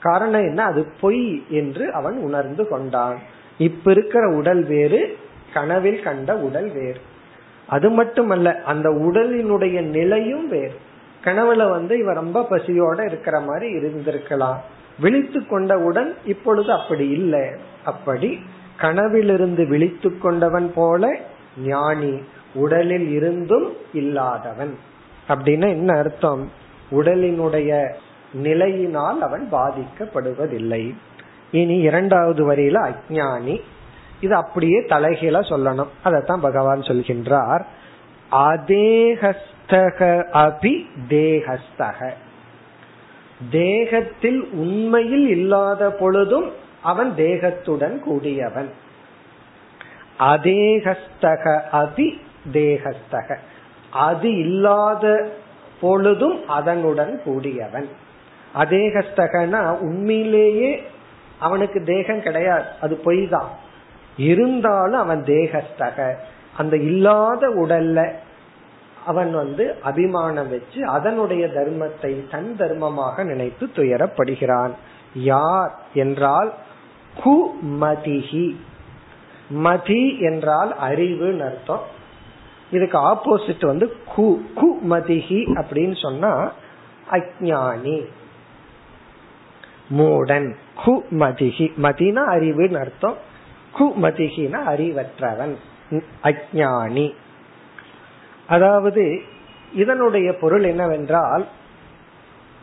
[0.00, 0.64] காரணம் என்ன?
[0.64, 3.18] அது பொய் என்று அவன் உணர்ந்து கொண்டான்.
[3.58, 5.16] இப்ப இருக்கிற உடல் வேறு
[5.52, 7.00] கனவில் கண்ட உடல் வேறு.
[7.66, 10.74] அது மட்டுமல்ல அந்த உடலினுடைய நிலையும் வேறு.
[11.24, 14.56] கனவுல வந்து இவன் ரொம்ப பசியோட இருக்கிற மாதிரி இருந்திருக்கலாம்.
[15.00, 17.50] விழித்து கொண்டவுடன் இப்பொழுது அப்படி இல்லை.
[17.84, 18.40] அப்படி
[18.76, 21.18] கனவிலிருந்து விழித்து கொண்டவன் போல
[21.64, 22.20] ஞானி
[22.54, 24.78] உடலில் இருந்தும் இல்லாதவன்.
[25.28, 26.50] அப்படின்னா என்ன அர்த்தம்?
[26.90, 27.94] உடலினுடைய
[28.36, 30.94] நிலையினால் அவன் பாதிக்கப்படுவதில்லை.
[31.50, 33.60] இனி இரண்டாவது வரியில அஜானி
[34.20, 35.86] இது அப்படியே தலைகீழ சொல்லணும்.
[36.04, 37.64] அதத்தான் பகவான் சொல்கின்றார்.
[38.32, 42.10] அதேகஸ்தக அபி தேகஸ்தக.
[43.50, 48.70] தேகத்தில் உண்மையில் இல்லாத பொழுதும் அவன் தேகத்துடன் கூடியவன்.
[50.18, 52.18] அதேகஸ்தக அபி
[52.52, 53.36] தேகஸ்தக.
[53.90, 55.32] அது இல்லாத
[55.80, 57.88] பொழுதும் அதனுடன் கூடியவன்.
[58.56, 60.82] அதேகஸ்தகனா உண்மையிலேயே
[61.38, 62.64] அவனுக்கு தேகம் கிடையாது.
[62.80, 63.48] அது பொய் தான்
[64.16, 66.14] இருந்தாலும் அவன் தேகஸ்தக.
[66.56, 68.12] அந்த இல்லாத உடல்ல
[69.06, 74.72] அவன் வந்து அபிமானம் வச்சு அதனுடைய தர்மத்தை தன் தர்மமாக நினைத்து துயரப்படுகிறான்.
[75.14, 76.52] யார் என்றால்
[77.24, 77.36] கு
[77.80, 78.56] மதிஹி.
[79.50, 81.84] மதி என்றால் அறிவுன்னு அர்த்தம்.
[82.70, 86.52] இதுக்கு ஆப்போசிட் வந்து கு கு மதிஹி அப்படின்னு சொன்னா
[87.10, 87.98] அஜானி
[89.90, 90.54] மூடன்.
[90.84, 93.16] கு மதிகி மதினா அறிவுன்னு அர்த்தம்.
[93.78, 95.54] கு மதிகினா அறிவற்றவன்.
[96.22, 97.14] அஜானி
[98.46, 99.20] அதாவது
[99.74, 101.46] இதனுடைய பொருள் என்னவென்றால்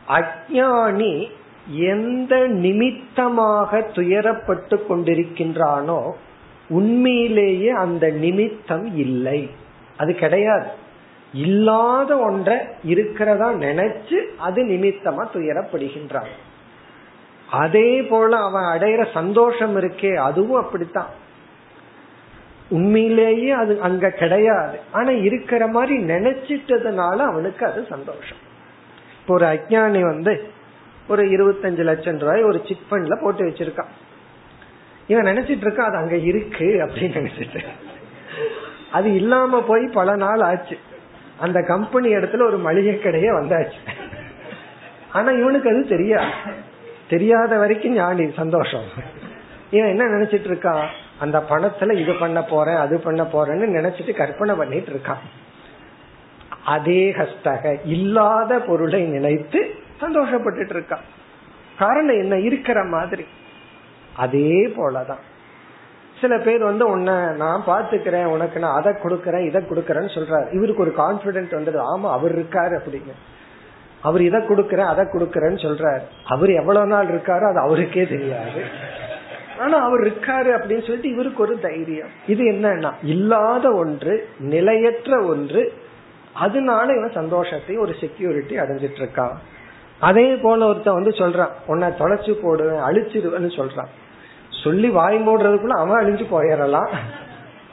[0.08, 1.30] அஜானி
[1.68, 6.12] எந்த நிமித்தமாக துயரப்பட்டு கொண்டிருக்கின்றானோ
[6.70, 9.50] உண்மையிலேயே அந்த நிமித்தம் இல்லை.
[9.98, 10.68] அது கிடையாது.
[11.34, 16.34] இல்லாத ஒன்றை இருக்கிறதா நினைச்சு அது நிமித்தமா துயரப்படுகின்றான்.
[17.54, 21.10] அதே போல அவன் அடையிற சந்தோஷம் இருக்கே அதுவும் அப்படித்தான்.
[22.70, 24.80] உண்மையிலேயே அது அங்க கிடையாது.
[24.92, 28.38] ஆனா இருக்கிற மாதிரி நினைச்சிட்டதுனால அவனுக்கு அது சந்தோஷம்.
[29.22, 30.44] இப்போ ஒரு அஜானி வந்து
[31.08, 33.92] ஒரு இருபத்தஞ்சு லட்சம் ரூபாய் ஒரு சிட் ஃபண்ட்ல போட்டு வச்சிருக்கான்.
[35.08, 37.66] இவன் நினைச்சிட்டு இருக்கான் அது அங்க இருக்கு அப்படின்னு நினைச்சிட்டு.
[38.92, 40.78] அது இல்லாம போய் பல நாள் ஆச்சு.
[41.40, 44.06] அந்த கம்பெனி இடத்துல ஒரு மளிகை கடையே வந்தாச்சு.
[45.12, 46.32] ஆனா இவனுக்கு அது தெரியாது.
[47.10, 48.84] தெரியாத வரைக்கும் ஞானி சந்தோஷம்.
[49.72, 50.86] இவன் என்ன நினைச்சிட்டு இருக்கான்
[51.20, 55.22] அந்த பணத்துல இது பண்ண போறேன் அது பண்ண போறேன்னு நினைச்சிட்டு கற்பனை பண்ணிட்டு இருக்கான்
[56.66, 61.04] அதே ஹஸ்தக இல்லாத பொருளை நினைத்து சந்தோஷப்பட்டுட்டு இருக்கான்
[61.80, 62.40] காரணம் என்ன?
[62.40, 63.26] இருக்கிற மாதிரி.
[64.16, 65.20] அதே போலதான்.
[66.22, 70.54] சில பேர் வந்து உன்னை நான் பாத்துக்கிறேன் உனக்கு நான் அதை கொடுக்கறேன் இதை கொடுக்கறேன்னு சொல்றாரு.
[70.54, 71.84] இவருக்கு ஒரு கான்பிடென்ட் வந்துடுது.
[71.96, 73.12] ஆமா அவர் இருக்காரு அப்படின்னு.
[74.04, 76.04] அவர் இதை கொடுக்கற அதை கொடுக்கறேன்னு சொல்றாரு.
[76.26, 78.62] அவர் எவ்வளவு நாள் இருக்காரோ அது அவருக்கே தெரியாது.
[79.60, 82.12] ஆனா அவர் இருக்காரு அப்படின்னு சொல்லிட்டு இவருக்கு ஒரு தைரியம்.
[82.28, 84.16] இது என்னன்னா இல்லாத ஒன்று
[84.54, 85.64] நிலையற்ற ஒன்று
[86.34, 89.36] அதனால இவன் சந்தோஷத்தை ஒரு செக்யூரிட்டி அடைஞ்சிட்டு இருக்கான்
[90.00, 93.92] அதே போல ஒருத்தன் வந்து சொல்றான் உன்னை தொலைச்சு போடுவேன் அழிச்சிருவேன்னு சொல்றான்.
[94.64, 96.92] சொல்லி வாய் மூடுறதுக்குள்ள அவன் அழிஞ்சு போயிடலாம்.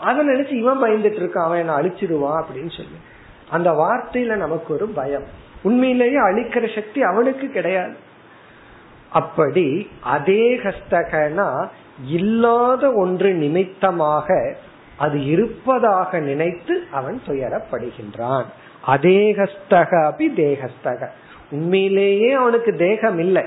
[0.01, 2.99] அதை நினைச்சு இவன் பயந்துட்டு இருக்கான் அவன் என்ன அழிச்சிருவான் அப்படின்னு சொல்லி.
[3.51, 5.29] அந்த வார்த்தையில நமக்கு ஒரு பயம்.
[5.63, 7.97] உண்மையிலேயே அழிக்கிற சக்தி அவனுக்கு கிடையாது.
[9.13, 11.67] அப்படி அதே ஹஸ்தகனா
[12.07, 14.57] இல்லாத ஒன்று நிமித்தமாக
[14.97, 18.45] அது இருப்பதாக நினைத்து அவன் துயரப்படுகின்றான்.
[18.85, 21.09] அதே ஹஸ்தக அபி தேகஸ்தக
[21.51, 23.43] உண்மையிலேயே அவனுக்கு தேகம் இல்லை.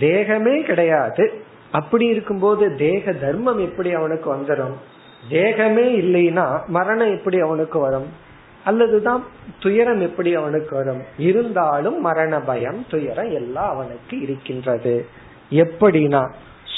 [0.00, 1.42] தேகமே கிடையாது.
[1.72, 4.76] அப்படி இருக்கும்போது தேக தர்மம் எப்படி அவனுக்கு வந்துடும்
[5.30, 8.08] தேகமே இல்லைன்னா மரணம் எப்படி அவனுக்கு வரும்?
[8.70, 9.22] அல்லதுதான்
[9.60, 11.02] துயரம் எப்படி அவனுக்கு வரும்?
[11.18, 14.94] இருந்தாலும் மரண பயம் துயரம் எல்லாம் அவனுக்கு இருக்கின்றது.
[15.50, 16.22] எப்படின்னா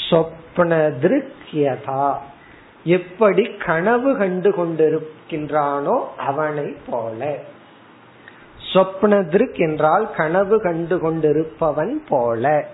[0.09, 2.13] சொப்ன திருக்கியதா
[2.83, 7.37] எப்படி கனவு கண்டு கொண்டிருக்கின்றானோ அவனை போல.
[8.73, 12.67] சொப்ன திருக் என்றால் கனவு கண்டு கொண்டிருப்பவன் போல.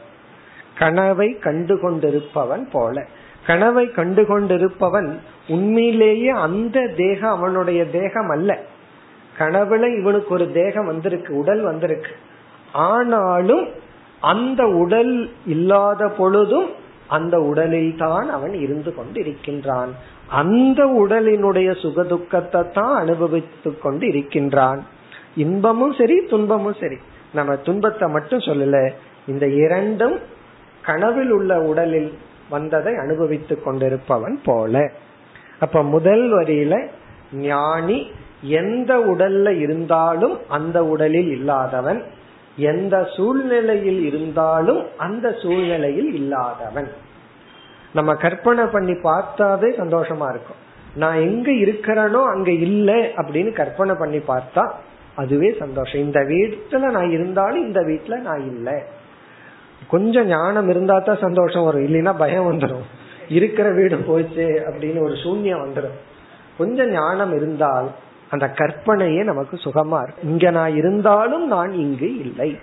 [0.78, 3.06] கனவை கண்டு கொண்டிருப்பவன் போல.
[3.46, 8.60] கனவை கண்டு கொண்டிருப்பவன் உண்மையிலேயே அந்த தேகம் அவனுடைய தேகம் அல்ல.
[9.40, 12.12] கனவுல இவனுக்கு ஒரு தேகம் வந்திருக்கு உடல் வந்திருக்கு.
[12.74, 13.66] ஆனாலும்
[14.20, 15.14] அந்த உடல்
[15.46, 16.70] இல்லாத பொழுதும்
[17.08, 19.92] அந்த உடலில் தான் அவன் இருந்து கொண்டிருக்கின்றான்.
[20.28, 24.82] அந்த உடலினுடைய சுகதுக்கத்தை தான் அனுபவித்துக் கொண்டு இருக்கின்றான்
[25.36, 26.98] இன்பமும் சரி துன்பமும் சரி.
[27.34, 28.78] நம்ம துன்பத்தை மட்டும் சொல்லல
[29.28, 30.18] இந்த இரண்டும்
[30.86, 32.14] கனவில் உள்ள உடலில்
[32.50, 34.92] வந்ததை அனுபவித்துக் கொண்டிருப்பவன் போல.
[35.60, 36.88] அப்ப முதல் வரியில
[37.34, 42.04] ஞானி எந்த உடல்ல இருந்தாலும் அந்த உடலில் இல்லாதவன்
[42.58, 46.88] எந்த சூழ்நிலையில் இருந்தாலும் அந்த சூழ்நிலையில் இல்லாதவன்.
[47.94, 50.60] நம்ம கற்பனை பண்ணி பார்த்தாவே சந்தோஷமா இருக்கும்.
[50.96, 54.72] நான் எங்க இருக்கிறேனோ அங்க இல்லை அப்படின்னு கற்பனை பண்ணி பார்த்தா
[55.16, 56.02] அதுவே சந்தோஷம்.
[56.02, 58.74] இந்த வீட்டுல நான் இருந்தாலும் இந்த வீட்டுல நான் இல்லை.
[59.88, 61.86] கொஞ்சம் ஞானம் இருந்தா தான் சந்தோஷம் வரும்.
[61.88, 62.86] இல்லைன்னா பயம் வந்துடும்
[63.30, 65.98] இருக்கிற வீடு போச்சு அப்படின்னு ஒரு சூன்யம் வந்துடும்
[66.58, 67.90] கொஞ்சம் ஞானம் இருந்தால்
[68.30, 72.60] அந்த கற்பனையே நமக்கு சுகமா இருக்கு இங்க நான் இருந்தாலும் நான் இங்கு இல்லை.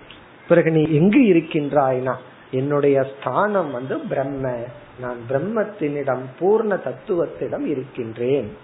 [0.48, 2.14] பிறகு நீ எங்கு இருக்கின்றாய்னா?
[2.50, 4.56] என்னுடைய ஸ்தானம் வந்து பிரம்ம.
[5.00, 8.56] நான் பிரம்மத்தினிடம் பூர்ண தத்துவத்திடம் இருக்கின்றேன்.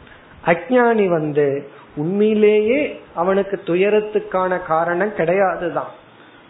[0.46, 5.90] அஜானி வந்து உண்மையிலேயே அவனுக்கு துயரத்துக்கான காரணம் கிடையாதுதான்.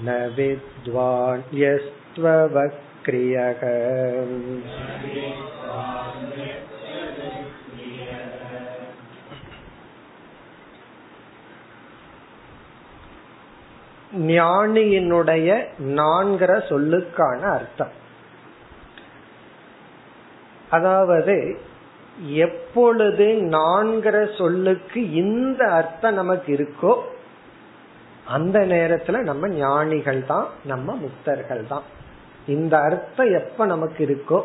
[0.06, 0.08] न
[0.38, 3.62] विद्वान् यस् त्ववक्रियः
[14.30, 15.48] ஞானியினுடைய
[15.96, 17.94] நான்கிற சொல்லுக்கான அர்த்தம்
[20.72, 21.36] அதாவது
[22.44, 26.94] எப்பொழுது நான்கிற சொல்லுக்கு இந்த அர்த்தம் நமக்கு இருக்கோ
[28.28, 31.86] அந்த நேரத்துல நம்ம ஞானிகள் தான் நம்ம முக்தர்கள் தான்
[32.47, 34.43] இந்த அர்த்தம் எப்ப நமக்கு இருக்கோ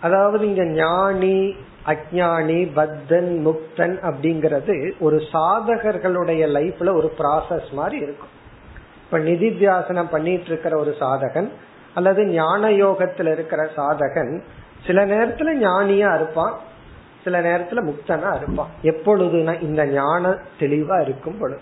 [0.00, 1.54] அதாவது இங்க ஞானி
[1.86, 8.40] அஜானி பத்தன் முக்தன் அப்படிங்கறது ஒரு சாதகர்களுடைய லைஃப்ல ஒரு ப்ராசஸ் மாதிரி இருக்கும்.
[9.04, 11.48] இப்ப நிதித்தியாசனம் பண்ணிட்டு இருக்கிற ஒரு சாதகன்
[11.94, 14.42] அல்லது ஞான யோகத்துல இருக்கிற சாதகன்
[14.86, 16.58] சில நேரத்துல ஞானியா இருப்பான்
[17.24, 18.68] சில நேரத்துல முக்தனா இருப்பான்.
[18.82, 21.60] எப்பொழுதுனா இந்த ஞான தெளிவா இருக்கும் பொழுது.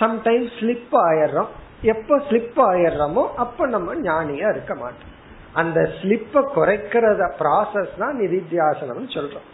[0.00, 1.46] சம்டைம் ஸ்லிப் ஆயிடுறோம்.
[1.82, 5.14] எப்ப ஸ்லிப் ஆயிடுறோமோ அப்ப நம்ம ஞானியா இருக்க மாட்டோம்.
[5.52, 9.46] அந்த ஸ்லிப்ப குறைக்கிறத ப்ராசஸ் தான் நிதித்தியாசனம் சொல்றோம்.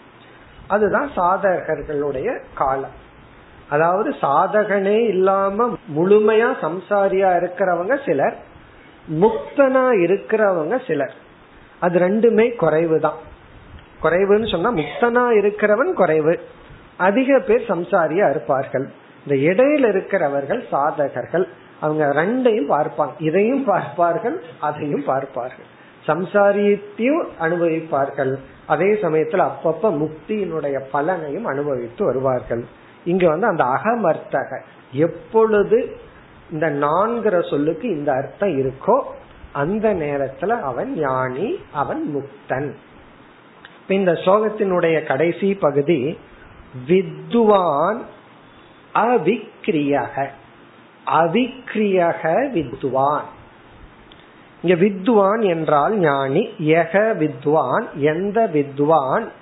[0.68, 2.96] அதுதான் சாதகர்களுடைய காலம்.
[3.68, 8.36] அதாவது சாதகனே இல்லாம முழுமையா சம்சாரியா இருக்கிறவங்க சிலர்
[9.08, 11.14] முக்தனா இருக்கிறவங்க சிலர்.
[11.78, 13.18] அது ரெண்டுமே குறைவு தான்
[14.02, 16.40] குறைவுன்னு சொன்னா முக்தனா இருக்கிறவன் குறைவு.
[16.96, 18.90] அதிக பேர் சம்சாரியா இருப்பார்கள்.
[19.26, 21.48] இந்த இடையில இருக்கிறவர்கள் சாதகர்கள்.
[21.80, 23.10] அவங்க ரெண்டையும் பார்ப்பாங்க.
[23.18, 25.64] இதையும் பார்ப்பார்கள் அதையும் பார்ப்பார்கள்.
[26.06, 28.38] சம்சாரியத்தையும் அனுபவிப்பார்கள்.
[28.66, 32.64] அதே சமயத்துல அப்பப்ப முக்தியினுடைய பலனையும் அனுபவித்து வருவார்கள்.
[33.04, 34.60] இங்க வந்து அந்த அகமர்த்தக
[34.92, 35.96] எப்பொழுது
[36.50, 39.02] இந்த நான்கிற சொல்லுக்கு இந்த அர்த்தம் இருக்கோ
[39.52, 42.74] அந்த நேரத்துல அவன் ஞானி அவன் முக்தன்.
[43.88, 46.18] இந்த சோகத்தினுடைய கடைசி பகுதி
[46.86, 48.00] வித்வான்
[48.94, 50.28] அவிக்ரியக.
[51.06, 53.24] அவிக்ரியக வித்வான்.
[54.62, 59.32] இங்க வித்வான் என்றால் ஞானி எக வித்வான் எந்த வித்வான்?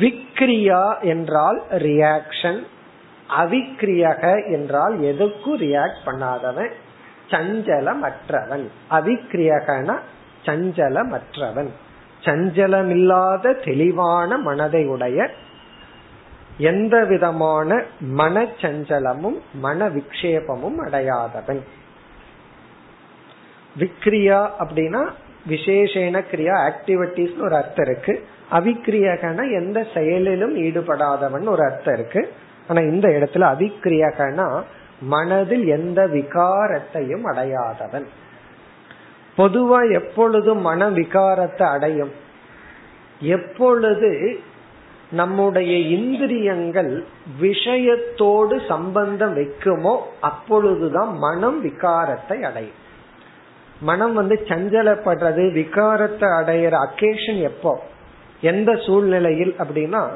[0.00, 2.62] விக்ரியா என்றால் ரியாக்ஷன்
[3.38, 6.70] அவிக்ரியக என்றால் எதுக்கும் ரியாக்ட் பண்ணாதவன்
[7.30, 8.66] சஞ்சலமற்றவன்.
[8.90, 9.98] அவிக்ரியகன
[10.46, 11.68] சஞ்சலமற்றவன்.
[12.24, 15.30] சஞ்சலமில்லாத தெளிவான மனதை உடைய
[16.60, 17.82] எந்த விதமான
[18.16, 21.60] மனச்சஞ்சலமும் மன விக்ஷேபமும் அடையாதவன்.
[23.78, 25.08] விக்ரியா அப்படின்னா
[25.48, 28.26] விசேஷன கிரியா ஆக்டிவிட்டிஸ் ஒரு அர்த்தம் இருக்கு.
[28.52, 32.32] அவிக்ரியகன எந்த செயலிலும் ஈடுபடாதவன் ஒரு அர்த்தம் இருக்கு.
[32.68, 34.62] ஆனா இந்த இடத்துல அவிக்ரியகனா
[35.00, 38.04] மனதில் எந்த விகாரத்தையும் அடையாதவன்.
[39.38, 42.12] பொதுவா எப்பொழுது மன விகாரத்தை அடையும்?
[43.20, 44.40] எப்பொழுது
[45.10, 47.04] நம்முடைய இந்திரியங்கள்
[47.40, 52.78] விஷயத்தோடு சம்பந்தம் வைக்குமோ அப்பொழுதுதான் மனம் விகாரத்தை அடையும்.
[53.80, 57.80] மனம் வந்து சஞ்சலப்படுறது விகாரத்தை அடையிற அக்கேஷன் எப்போ?
[58.40, 60.08] எந்த சூழ்நிலையில் அப்படின்னா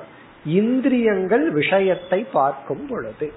[0.45, 3.33] இந்திரியங்கள் விஷயத்தை பார்க்கும் பொழுது.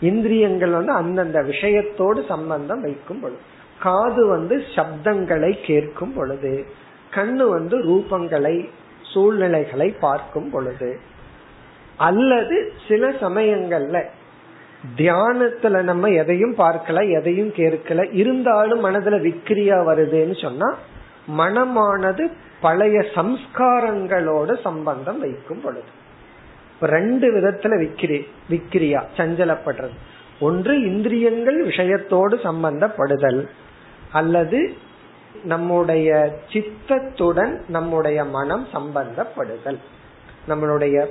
[0.00, 3.40] இந்திரியங்கள் வந்து அந்தந்த விஷயத்தோடு சம்பந்தம் வைக்கும் பொழுது.
[3.80, 6.66] காது வந்து சப்தங்களை கேட்கும் பொழுது.
[7.14, 8.68] கண்ணு வந்து ரூபங்களை
[9.14, 10.90] சூழ்நிலைகளை பார்க்கும் பொழுது
[12.08, 12.56] அல்லது
[12.88, 13.98] சில சமயங்கள்ல
[14.96, 20.68] தியானத்துல நம்ம எதையும் பார்க்கல எதையும் கேட்கல இருந்தாலும் மனதுல விக்கிரியா வருதுன்னு சொன்னா
[21.38, 22.24] மனமானது
[22.60, 25.90] பழைய சம்ஸ்காரங்களோட சம்பந்தம் வைக்கும் பொழுது.
[26.80, 28.18] ரெண்டு விதத்துல விக்கிரி
[28.50, 29.96] விக்கிரியா சஞ்சலப்படுறது.
[30.40, 33.40] ஒன்று இந்திரியங்கள் விஷயத்தோடு சம்பந்தப்படுதல்
[34.12, 34.60] அல்லது
[35.42, 39.78] நம்முடைய சித்தத்துடன் நம்முடைய மனம் சம்பந்தப்படுதல்.
[40.48, 41.06] நம்மளுடைய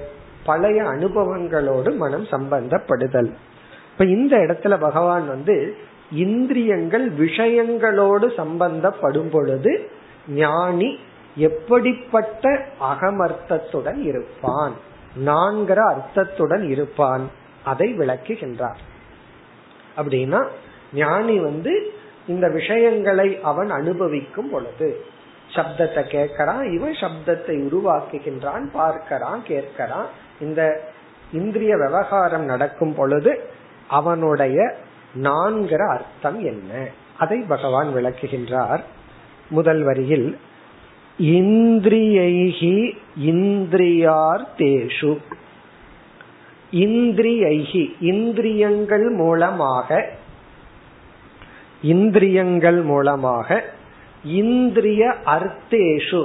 [0.45, 3.33] பழைய அனுபவங்களோடு மனம் சம்பந்தப்படுதல்.
[3.91, 5.75] இப்ப இந்த இடத்துல பகவான் வந்து
[6.11, 9.89] இந்திரியங்கள் விஷயங்களோடு சம்பந்தப்படும் பொழுது
[10.27, 10.99] ஞானி
[11.35, 14.73] எப்படிப்பட்ட அகமர்த்தத்துடன் இருப்பான்
[15.25, 17.29] நான்கிற அர்த்தத்துடன் இருப்பான்
[17.63, 18.77] அதை விளக்குகின்றார்.
[19.97, 20.47] அப்படின்னா
[20.93, 21.93] ஞானி வந்து
[22.27, 25.05] இந்த விஷயங்களை அவன் அனுபவிக்கும் பொழுது
[25.53, 30.05] சப்தத்தை கேட்கறான் இவன் சப்தத்தை உருவாக்குகின்றான் பார்க்கறான் கேட்கறான்.
[30.41, 30.81] இந்த
[31.33, 33.39] இந்திரிய விவகாரம் நடக்கும் பொழுது
[33.87, 34.75] அவனுடைய
[35.23, 36.87] நான்கிற அர்த்தம் என்ன?
[37.17, 38.83] அதை பகவான் விளக்குகின்றார்.
[39.49, 40.37] முதல் வரியில்
[41.19, 45.17] இந்திரியைகி இந்திரியார்த்தேஷு.
[46.71, 50.09] இந்திரியைகி இந்திரியங்கள் மூலமாக
[51.83, 53.47] இந்திரியங்கள் மூலமாக
[54.23, 56.21] இந்திரிய அர்த்தேஷு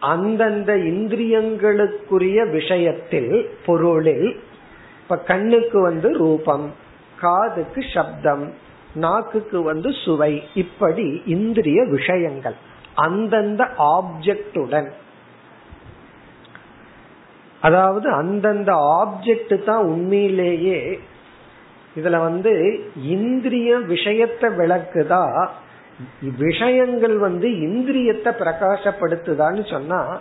[0.00, 3.32] அந்தந்த இந்திரியங்களுக்குரிய விஷயத்தில்
[3.66, 4.28] பொருளில்
[5.02, 6.66] இப்ப கண்ணுக்கு வந்து ரூபம்
[7.16, 8.46] காதுக்கு சப்தம்
[8.94, 12.56] நாக்குக்கு வந்து சுவை இப்படி இந்திரிய விஷயங்கள்
[12.94, 14.88] அந்தந்த ஆப்ஜெக்டுடன்.
[17.62, 20.78] அதாவது அந்தந்த ஆப்ஜெக்ட் தான் உண்மையிலேயே
[21.96, 25.48] இதுல வந்து இந்திரிய விஷயத்தை விளக்குதா?
[26.38, 30.20] விஷயங்கள் வந்து இந்திரியத்தை பிரகாசப்படுத்துதான்னு சொன்னா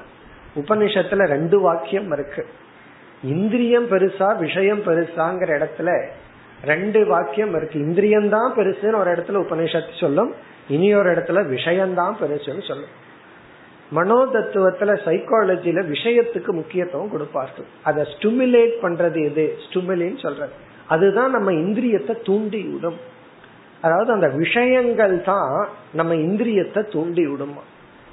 [0.55, 2.45] உபனிஷத்துல ரெண்டு வாக்கியம் இருக்கு.
[3.23, 6.07] இந்திரியம் பெருசா விஷயம் பெருசாங்கிற இடத்துல
[6.65, 7.80] ரெண்டு வாக்கியம் இருக்கு.
[7.80, 10.34] இந்திரியம் தான் பெருசுன்னு ஒரு இடத்துல உபனிஷத்து சொல்லும்
[10.67, 12.93] இனி ஒரு இடத்துல விஷயம்தான் பெருசுன்னு சொல்லும்.
[13.89, 17.65] மனோ தத்துவத்துல சைக்காலஜில விஷயத்துக்கு முக்கியத்துவம் கொடுப்பார்கள்.
[17.84, 19.57] அதை ஸ்டிமுலேட் பண்றது எது?
[19.69, 20.51] ஸ்டிமுலின்னு சொல்றது.
[20.88, 22.99] அதுதான் நம்ம இந்திரியத்தை தூண்டி விடும்
[23.81, 27.55] அதாவது அந்த விஷயங்கள் தான் நம்ம இந்திரியத்தை தூண்டி விடும்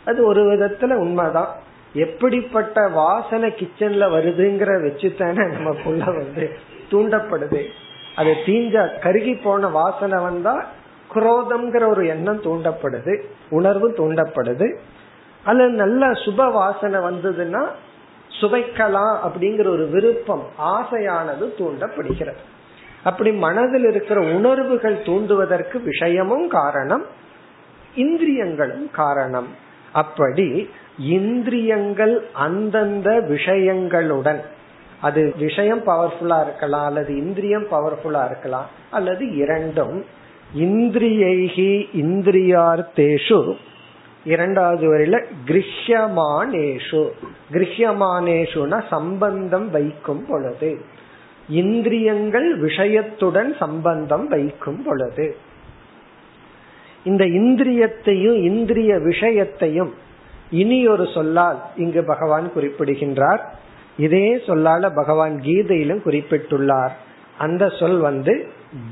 [0.04, 1.50] அது ஒரு விதத்துல உண்மைதான்.
[1.94, 5.70] எப்படிப்பட்ட வாசனை கிச்சன்ல வருதுங்கிற வச்சுத்தானே நம்ம
[6.18, 6.50] வந்து
[6.90, 7.60] தூண்டப்படுது.
[8.16, 10.54] அது தீஞ்ச கருகி போன வாசனை வந்தா
[11.14, 13.14] குரோதம்ங்கிற ஒரு எண்ணம் தூண்டப்படுது
[13.48, 14.68] உணர்வு தூண்டப்படுது.
[15.44, 17.62] அல்லது நல்ல சுப வாசனை வந்ததுன்னா
[18.40, 22.42] சுவைக்கலாம் அப்படிங்கிற ஒரு விருப்பம் ஆசையானது தூண்டப்படுகிறது.
[23.04, 27.04] அப்படி மனதில் இருக்கிற உணர்வுகள் தூண்டுவதற்கு விஷயமும் காரணம்
[27.94, 29.48] இந்திரியங்களும் காரணம்.
[29.92, 34.40] அப்படி இந்திரியங்கள் அந்தந்த விஷயங்களுடன்
[35.00, 40.04] அது விஷயம் பவர்ஃபுல்லா இருக்கலாம் அல்லது இந்திரியம் பவர்ஃபுல்லா இருக்கலாம் அல்லது இரண்டும்
[40.58, 41.72] இந்திரியைகி
[42.02, 43.56] இந்திரியார்த்தேஷு
[44.24, 47.02] இரண்டாவது வரையில கிருஷ்யமானேஷு
[47.52, 50.91] கிருஷ்யமானேஷுனா சம்பந்தம் வைக்கும் பொழுது.
[51.60, 55.26] இந்திரியங்கள் விஷயத்துடன் சம்பந்தம் வைக்கும் பொழுது.
[57.04, 59.92] இந்த இந்திரியத்தையும் இந்திரிய விஷயத்தையும்
[60.50, 63.42] இனி ஒரு சொல்லால் இங்கு பகவான் குறிப்பிடுகின்றார்.
[63.96, 66.94] இதே சொல்லால பகவான் கீதையிலும் குறிப்பிட்டுள்ளார்.
[67.38, 68.34] அந்த சொல் வந்து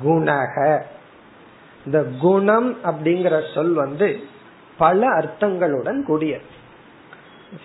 [0.05, 0.83] குணக.
[1.87, 4.09] இந்த குணம் அப்படிங்கிற சொல் வந்து
[4.79, 6.39] பல அர்த்தங்களுடன் கூடிய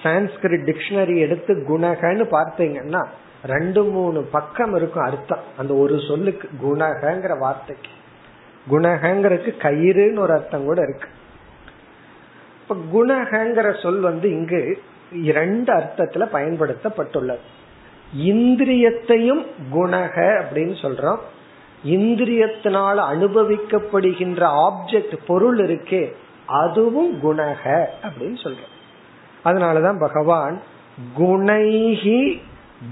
[0.04, 3.04] சான்ஸ்கிரிட் டிக்ஷனரி எடுத்து குணகன்னு பார்த்தீங்கன்னா
[3.48, 5.40] ரெண்டு மூணு பக்கம் இருக்கும் அர்த்தம்.
[5.58, 7.90] அந்த ஒரு சொல்லுக்கு குணகங்கிற வார்த்தைக்கு.
[8.72, 11.08] குணகங்கிறதுக்கு கயிறுன்னு ஒரு அர்த்தம் கூட இருக்கு.
[12.62, 14.82] இப்ப குணகங்கிற சொல் வந்து இங்கு
[15.12, 17.40] இரண்டு அர்த்தத்துல பயன்படுத்தப்பட்டுள்ளது.
[18.20, 21.20] இந்திரியத்தையும் குணக அப்படின்னு சொல்றோம்.
[21.86, 26.14] இந்திரியத்தினால் அனுபவிக்கப்படுகின்ற ஆப்ஜெக்ட் பொருள் இருக்கே
[26.46, 28.74] அதுவும் குணக அப்படின்னு சொல்றோம்.
[29.46, 30.62] அதனாலதான் பகவான்
[31.18, 32.42] குணைகி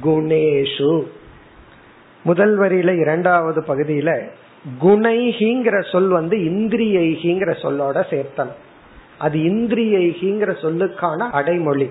[0.04, 1.04] குணேஷு.
[2.24, 4.28] முதல் வரியில இரண்டாவது பகுதியில
[4.82, 8.52] குணைகிங்கிற சொல் வந்து இந்திரியைகிங்கிற சொல்லோட சேர்த்தன்
[9.18, 11.90] அது இந்திரியைகிங்கிற சொல்லுக்கான அடைமொழி.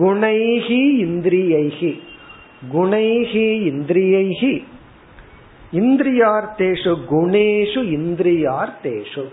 [0.00, 2.00] குணைகி இந்திரியைகி
[2.72, 4.64] குணைகி இந்திரியைகி
[5.72, 9.24] இந்திரியார்த்தேஷு குணேஷு இந்திரியார்த்தேஷு.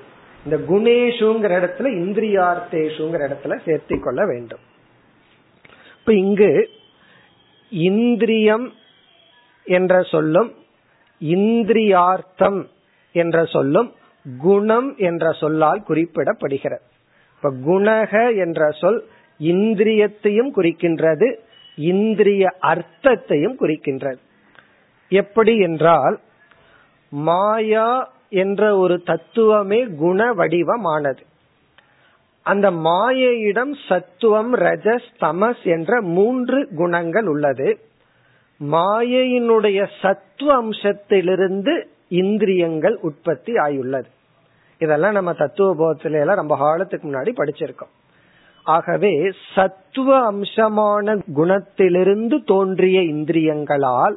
[0.43, 4.59] இந்த குணேஷுங்கிற இடத்துல இந்திரியார்த்தேஷுங்கிற இடத்துல சேர்த்தி கொள்ள வேண்டும்.
[5.99, 6.69] இப்ப இங்கு
[7.69, 8.73] இந்திரியம்
[9.63, 10.53] என்ற சொல்லும்
[11.19, 12.65] இந்திரியார்த்தம்
[13.11, 13.93] என்ற சொல்லும்
[14.37, 16.85] குணம் என்ற சொல்லால் குறிப்பிடப்படுகிறது.
[17.35, 19.07] இப்ப குணக என்ற சொல்
[19.39, 21.35] இந்திரியத்தையும் குறிக்கின்றது
[21.75, 24.17] இந்திரிய அர்த்தத்தையும் குறிக்கின்றது.
[25.09, 26.19] எப்படி என்றால்
[27.09, 31.19] மாயா என்ற ஒரு தத்துவமே குண வடிவமானது.
[32.45, 37.69] அந்த மாயையிடம் சத்துவம் ரஜஸ் தமஸ் என்ற மூன்று குணங்கள் உள்ளது.
[38.71, 41.73] மாயையினுடைய சத்துவ அம்சத்திலிருந்து
[42.07, 44.09] இந்திரியங்கள் உற்பத்தி ஆயுள்ளது.
[44.79, 47.93] இதெல்லாம் நம்ம தத்துவ போதத்தில எல்லாம் ரொம்ப காலத்துக்கு முன்னாடி படிச்சிருக்கோம்.
[48.63, 49.13] ஆகவே
[49.55, 54.15] சத்துவ அம்சமான குணத்திலிருந்து தோன்றிய இந்திரியங்களால்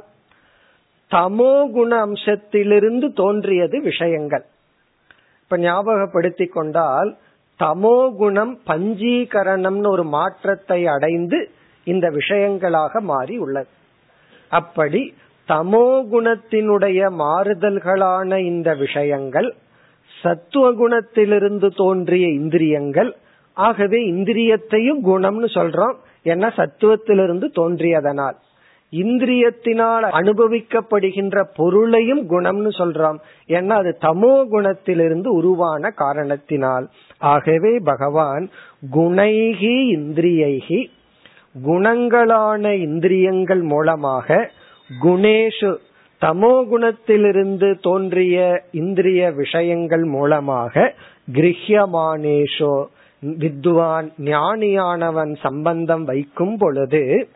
[1.11, 4.45] தமோ குண அம்சத்திலிருந்து தோன்றியது விஷயங்கள்.
[5.43, 7.17] இப்ப ஞாபகப்படுத்தி கொண்டால்
[7.61, 11.39] தமோ குணம் பஞ்சீகரணம்னு ஒரு மாற்றத்தை அடைந்து
[11.87, 13.71] இந்த விஷயங்களாக மாறி உள்ளது.
[14.51, 15.03] அப்படி
[15.49, 19.49] தமோ குணத்தினுடைய மாறுதல்களான இந்த விஷயங்கள்
[20.15, 23.11] சத்துவ குணத்திலிருந்து தோன்றிய இந்திரியங்கள்
[23.57, 28.37] ஆகவே இந்திரியத்தையும் குணம்னு சொல்றோம் ஏன்னா சத்துவத்திலிருந்து தோன்றியதனால்.
[28.93, 36.87] இந்திரியத்தினால் அனுபவிக்கப்படுகின்ற பொருளையும் குணம்னு சொல்றோம் ஏன்னா அது தமோ குணத்திலிருந்து உருவான காரணத்தினால்.
[37.19, 38.51] ஆகவே பகவான்
[38.93, 40.87] குணைகி இந்திரியைகி
[41.67, 44.51] குணங்களான இந்திரியங்கள் மூலமாக
[45.03, 45.77] குணேஷு
[46.23, 50.95] தமோ குணத்திலிருந்து தோன்றிய இந்திரிய விஷயங்கள் மூலமாக
[51.33, 52.85] கிரகியமானேஷோ
[53.21, 57.29] வித்வான் ஞானியானவன் சம்பந்தம் வைக்கும் பொழுது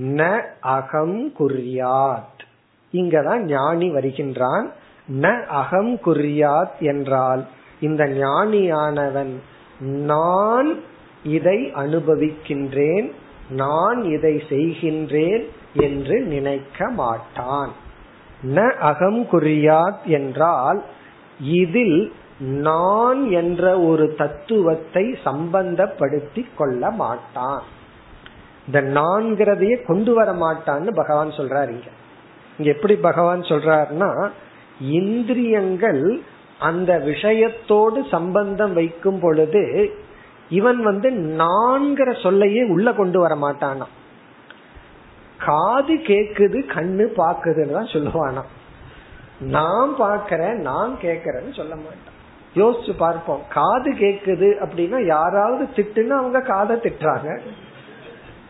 [0.00, 2.42] ந அகம் குறியாத்
[2.92, 4.72] இங்கதான் ஞானி வருகின்றான்.
[5.22, 7.46] ந அகம் குறியாத் என்றால்
[7.80, 9.34] இந்த ஞானியானவன்
[9.80, 10.80] நான்
[11.24, 13.10] இதை அனுபவிக்கின்றேன்
[13.50, 17.72] நான் இதை செய்கின்றேன் என்று நினைக்க மாட்டான்.
[18.42, 20.84] ந அகம் குறியாத் என்றால்
[21.40, 27.62] இதில் நான் என்ற ஒரு தத்துவத்தை சம்பந்தப்படுத்தி கொள்ள மாட்டான்.
[28.66, 31.90] இந்த நான்கிறதையே கொண்டு வர மாட்டான்னு பகவான் சொல்றாரு இங்க.
[32.58, 34.30] இங்க எப்படி பகவான் சொல்றாருன்னா
[34.80, 36.20] இந்திரியங்கள்
[36.58, 39.94] அந்த விஷயத்தோடு சம்பந்தம் வைக்கும் பொழுது
[40.48, 43.86] இவன் வந்து நான்கிற சொல்லையே உள்ள கொண்டு வர மாட்டானா?
[45.38, 48.42] காது கேக்குது கண்ணு பாக்குதுன்னு தான் சொல்லுவானா?
[49.40, 52.16] நான் பாக்கிறேன் நான் கேக்குறேன்னு சொல்ல மாட்டான்.
[52.54, 53.42] யோசிச்சு பார்ப்போம்.
[53.48, 57.40] காது கேக்குது அப்படின்னா யாராவது திட்டுன்னு அவங்க காதை திட்டுறாங்க.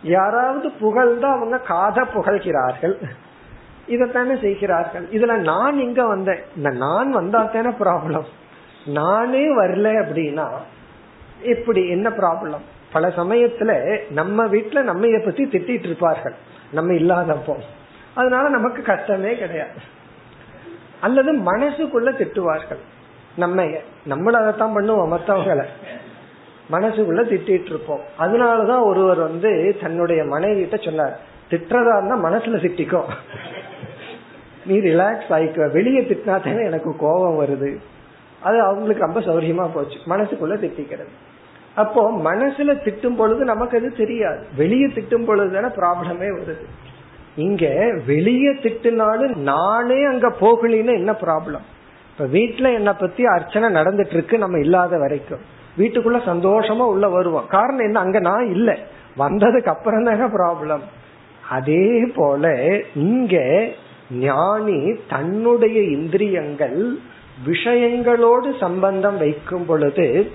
[0.03, 2.97] யாராவது புகழ்ந்தா அவங்க காதை புகழ்கிறார்கள்.
[3.89, 5.03] இதைத்தானே செய்கிறார்கள்.
[5.03, 6.39] இதுல நான் இங்க வந்தேன்.
[6.57, 8.25] இந்த நான் வந்தா தானே ப்ராப்ளம்
[8.87, 10.49] நானே வரல அப்படின்னா
[11.43, 12.61] இப்படி என்ன ப்ராப்ளம்
[12.93, 16.35] பல சமயத்துல நம்ம வீட்டுல நம்ம பத்தி திட்டிட்டு இருப்பார்கள்.
[16.73, 17.55] நம்ம இல்லாதப்போ.
[18.15, 19.71] அதனால நமக்கு கஷ்டமே கிடையாது.
[21.01, 22.81] அல்லது மனசுக்குள்ள திட்டுவார்கள்.
[23.37, 23.63] நம்ம
[24.09, 25.65] நம்மள அதைத்தான் பண்ணுவோம் மற்றவங்களை
[26.73, 28.01] மனசுக்குள்ள திட்டிட்டு இருப்போம்.
[28.19, 31.19] அதனாலதான் ஒருவர் வந்து தன்னுடைய மனைவி கிட்ட சொன்னார்
[31.51, 33.09] திட்டுறதா இருந்தா மனசுல திட்டிக்கும்
[34.69, 35.73] நீ ரிலாக்ஸ் ஆயிக்க.
[35.73, 37.77] வெளியே திட்டினா தானே எனக்கு கோபம் வருது.
[38.43, 39.99] அது அவங்களுக்கு ரொம்ப சௌரியமா போச்சு.
[40.09, 41.13] மனசுக்குள்ள திட்டிக்கிறது.
[41.75, 44.47] அப்போ மனசுல திட்டும் பொழுது நமக்கு அது தெரியாது.
[44.57, 46.65] வெளியே திட்டும் பொழுது தானே ப்ராப்ளமே வருது.
[47.37, 47.67] இங்க
[48.07, 51.67] வெளியே திட்டுனாலும் நானே அங்க போகலின்னு என்ன ப்ராப்ளம்
[52.11, 55.39] இப்ப வீட்டுல என்ன பத்தி அர்ச்சனை நடந்துட்டு இருக்கு நம்ம இல்லாத வரைக்கும்.
[55.79, 57.47] வீட்டுக்குள்ள சந்தோஷமா உள்ள வருவோம்.
[57.47, 57.99] காரணம் என்ன?
[57.99, 58.79] அங்க நான் இல்ல.
[59.19, 60.81] வந்ததுக்கு அப்புறம் தானே ப்ராப்ளம்
[61.49, 62.55] அதே போல
[62.95, 63.37] இங்க
[64.11, 66.99] ஞானி தன்னுடைய இந்திரியங்கள்
[67.47, 70.31] விஷயங்களோடு சம்பந்தம் வைக்கும் பொழுது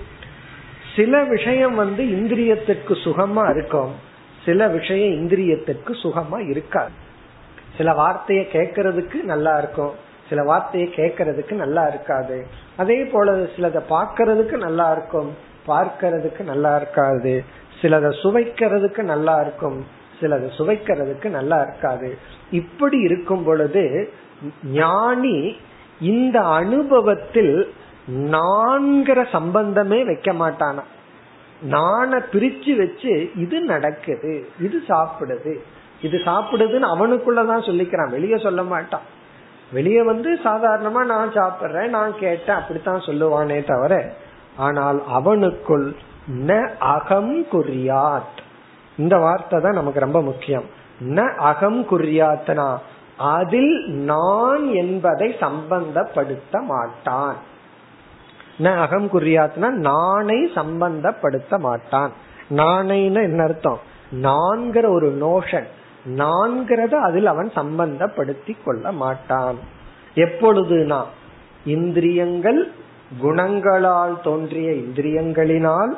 [0.96, 3.92] சில விஷயம் வந்து இந்திரியத்திற்கு சுகமா இருக்கும்.
[4.44, 6.90] சில விஷயம் இந்திரியத்திற்கு சுகமா இருக்காது.
[7.76, 9.90] சில வார்த்தையை கேட்கறதுக்கு நல்லா இருக்கும்.
[10.28, 12.46] சில வார்த்தையை கேட்கறதுக்கு நல்லா இருக்காது.
[12.76, 15.34] அதே போல சிலதை பார்க்கறதுக்கு நல்லா இருக்கும்.
[15.66, 17.44] பார்க்கறதுக்கு நல்லா இருக்காது.
[17.82, 19.86] சிலதை சுவைக்கிறதுக்கு நல்லா இருக்கும்.
[20.20, 22.18] சிலது சுவைக்கிறதுக்கு நல்லா இருக்காது.
[22.50, 24.12] இப்படி இருக்கும் பொழுது
[24.64, 25.56] ஞானி
[26.00, 27.74] இந்த அனுபவத்தில்
[28.10, 30.82] நான்கிற சம்பந்தமே வைக்க மாட்டானா?
[31.62, 35.54] நான பிரிச்சு வச்சு இது நடக்குது இது சாப்பிடுது.
[36.02, 38.10] இது சாப்பிடுதுன்னு அவனுக்குள்ளதான் சொல்லிக்கிறான்.
[38.10, 39.12] வெளியே சொல்ல மாட்டான்.
[39.72, 44.12] வெளியே வந்து சாதாரணமா நான் சாப்பிடுறேன் நான் கேட்டேன் அப்படித்தான் சொல்லுவானே தவிர
[44.56, 45.94] ஆனால் அவனுக்குள்
[46.46, 48.36] ந அகம் குறியாத்.
[48.96, 50.64] இந்த வார்த்தை தான் நமக்கு ரொம்ப முக்கியம்.
[51.00, 52.76] ந அகம் குறியாத்தனா
[53.16, 57.36] அதில் நான் என்பதை சம்பந்தப்படுத்த மாட்டான்.
[58.58, 62.12] ந அகம் குறியாத்னா நானை சம்பந்தப்படுத்த மாட்டான்.
[62.50, 63.80] நானைன்னு என்ன அர்த்தம்?
[64.12, 65.68] நான்கிற ஒரு நோஷன்
[66.16, 69.56] நான்கிறத அதில் அவன் சம்பந்தப்படுத்தி கொள்ள மாட்டான்.
[70.14, 71.02] எப்பொழுதுனா
[71.64, 72.72] இந்திரியங்கள்
[73.20, 75.96] குணங்களால் தோன்றிய இந்திரியங்களினால்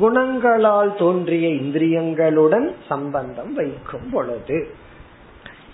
[0.00, 4.66] குணங்களால் தோன்றிய இந்திரியங்களுடன் சம்பந்தம் வைக்கும் பொழுது.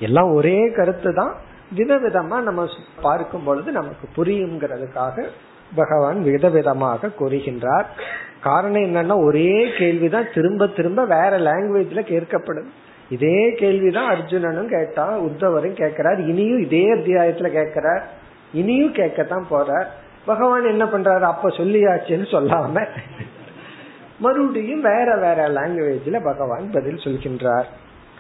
[0.00, 1.34] எல்லாம் ஒரே கருத்து தான்
[1.76, 2.66] விதவிதமா நம்ம
[3.02, 5.26] பார்க்கும் பொழுது நமக்கு புரியுங்கிறதுக்காக
[5.74, 7.84] பகவான் விதவிதமாக கூறுகின்றார்.
[8.40, 12.70] காரணம் என்னன்னா ஒரே கேள்விதான் திரும்ப திரும்ப வேற லாங்குவேஜ்ல கேட்கப்படும்.
[13.11, 16.20] இதே கேள்விதான் அர்ஜுனனும் கேட்டா உத்தவரும் கேட்கிறார்.
[16.20, 18.08] இனியும் இதே அத்தியாயத்துல கேட்கிறார்.
[18.52, 19.86] இனியும் கேட்கத்தான் போறார்.
[20.26, 21.20] பகவான் என்ன பண்றாரு?
[21.20, 22.86] அப்ப சொல்லியாச்சுன்னு சொல்லாம
[24.20, 27.64] மறுபடியும் வேற வேற லாங்குவேஜ்ல பகவான் பதில் சொல்கின்றார்.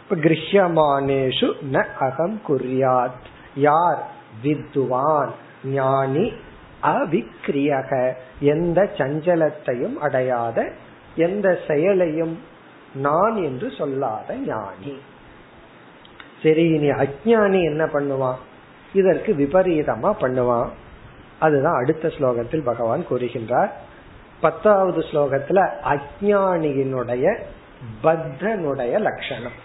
[0.02, 3.20] இப்ப கிருஷ்யமானேஷு ந அகம் குறியாத்
[3.54, 4.08] யார்?
[4.42, 5.30] வித்துவான்.
[5.64, 6.32] ஞானி
[6.82, 8.12] அவிக்ரியக.
[8.40, 10.72] எந்த சஞ்சலத்தையும் அடையாத
[11.14, 12.38] எந்த செயலையும்
[12.94, 14.98] நான் என்று சொல்லாத ஞானி.
[16.42, 18.38] சரி இனி அஜானி என்ன பண்ணுவான்?
[18.92, 20.68] இதற்கு விபரீதமா பண்ணுவான்.
[21.38, 23.70] அதுதான் அடுத்த ஸ்லோகத்தில் பகவான் கூறுகின்றார்.
[24.41, 25.61] பத்தாவது ஸ்லோகத்துல
[25.93, 27.25] அஜானியினுடைய
[28.03, 29.59] பத்தனுடைய லட்சணம்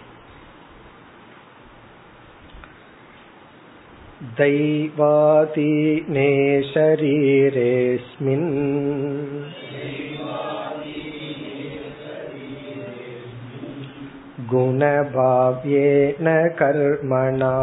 [4.37, 6.25] दैवादीने
[6.63, 8.51] शरीरेऽस्मिन्
[14.51, 16.27] गुणभाव्येन
[16.59, 17.55] कर्मणा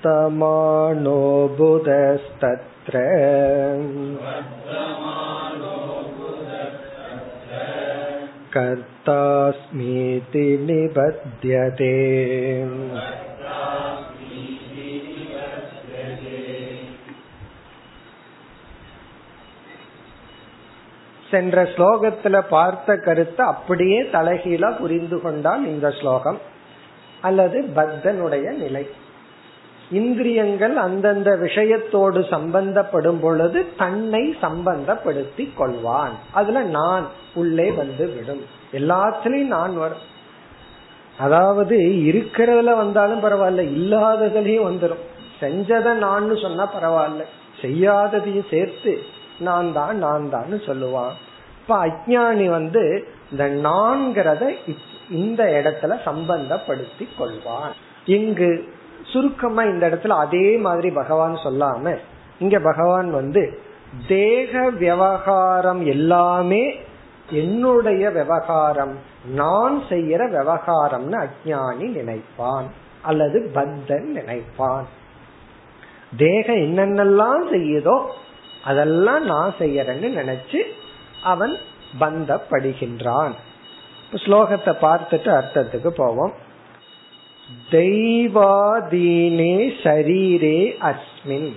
[0.00, 1.20] वर्तमानो
[1.56, 2.94] बुधस्तत्र
[9.08, 11.94] कर्तास्मीति निबध्यते
[21.24, 26.38] சென்ற ஸ்லோகத்துல பார்த்த கருத்தை அப்படியே தலைகீழா புரிந்து கொண்டால் இந்த ஸ்லோகம்
[27.22, 28.84] அல்லது பக்தனுடைய நிலை
[29.91, 36.15] இந்திரியங்கள் அந்தந்த விஷயத்தோடு சம்பந்தப்படும் பொழுது தன்னை சம்பந்தப்படுத்தி கொள்வான்.
[36.31, 38.43] அதுல நான் உள்ளே வந்து விடும்.
[38.71, 40.05] எல்லாத்திலையும் நான் வரும்
[41.19, 41.77] அதாவது
[42.11, 45.03] இருக்கிறதுல வந்தாலும் பரவாயில்ல இல்லாததுலயும் வந்துடும்
[45.41, 47.23] செஞ்சத நான் சொன்னா பரவாயில்ல
[47.61, 48.93] செய்யாததையும் சேர்த்து
[49.39, 51.15] நான் தான் நான் தான் சொல்லுவான்.
[51.59, 52.83] இப்ப அஜானி வந்து
[53.31, 54.43] இந்த நான்கிறத
[55.09, 57.73] இந்த இடத்துல சம்பந்தப்படுத்தி கொள்வான்.
[58.05, 58.51] இங்கு
[59.03, 61.97] சுருக்கமா இந்த இடத்துல அதே மாதிரி பகவான் சொல்லாம
[62.39, 63.59] இங்க பகவான் வந்து
[64.07, 66.75] தேக விவகாரம் எல்லாமே
[67.29, 68.97] என்னுடைய விவகாரம்
[69.35, 72.65] நான் செய்யற விவகாரம்னு அஜானி நினைப்பான்
[73.01, 74.87] அல்லது பந்தன் நினைப்பான்.
[76.17, 78.05] தேகம் என்னென்னலாம் செய்யுதோ
[78.63, 80.59] அதெல்லாம் நான் செய்யறேன்னு நினைச்சு
[81.23, 81.57] அவன்
[81.99, 83.31] பந்தப்படுகின்றான்.
[84.11, 86.33] ஸ்லோகத்தை பார்த்துட்டு அர்த்தத்துக்கு போவோம்.
[87.71, 91.51] தெய்வாதீனே ஷரீரே அஸ்மின்.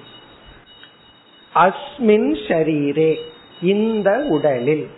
[1.55, 3.17] அஸ்மின் ஷரீரே
[3.63, 4.89] இந்த உடலில்.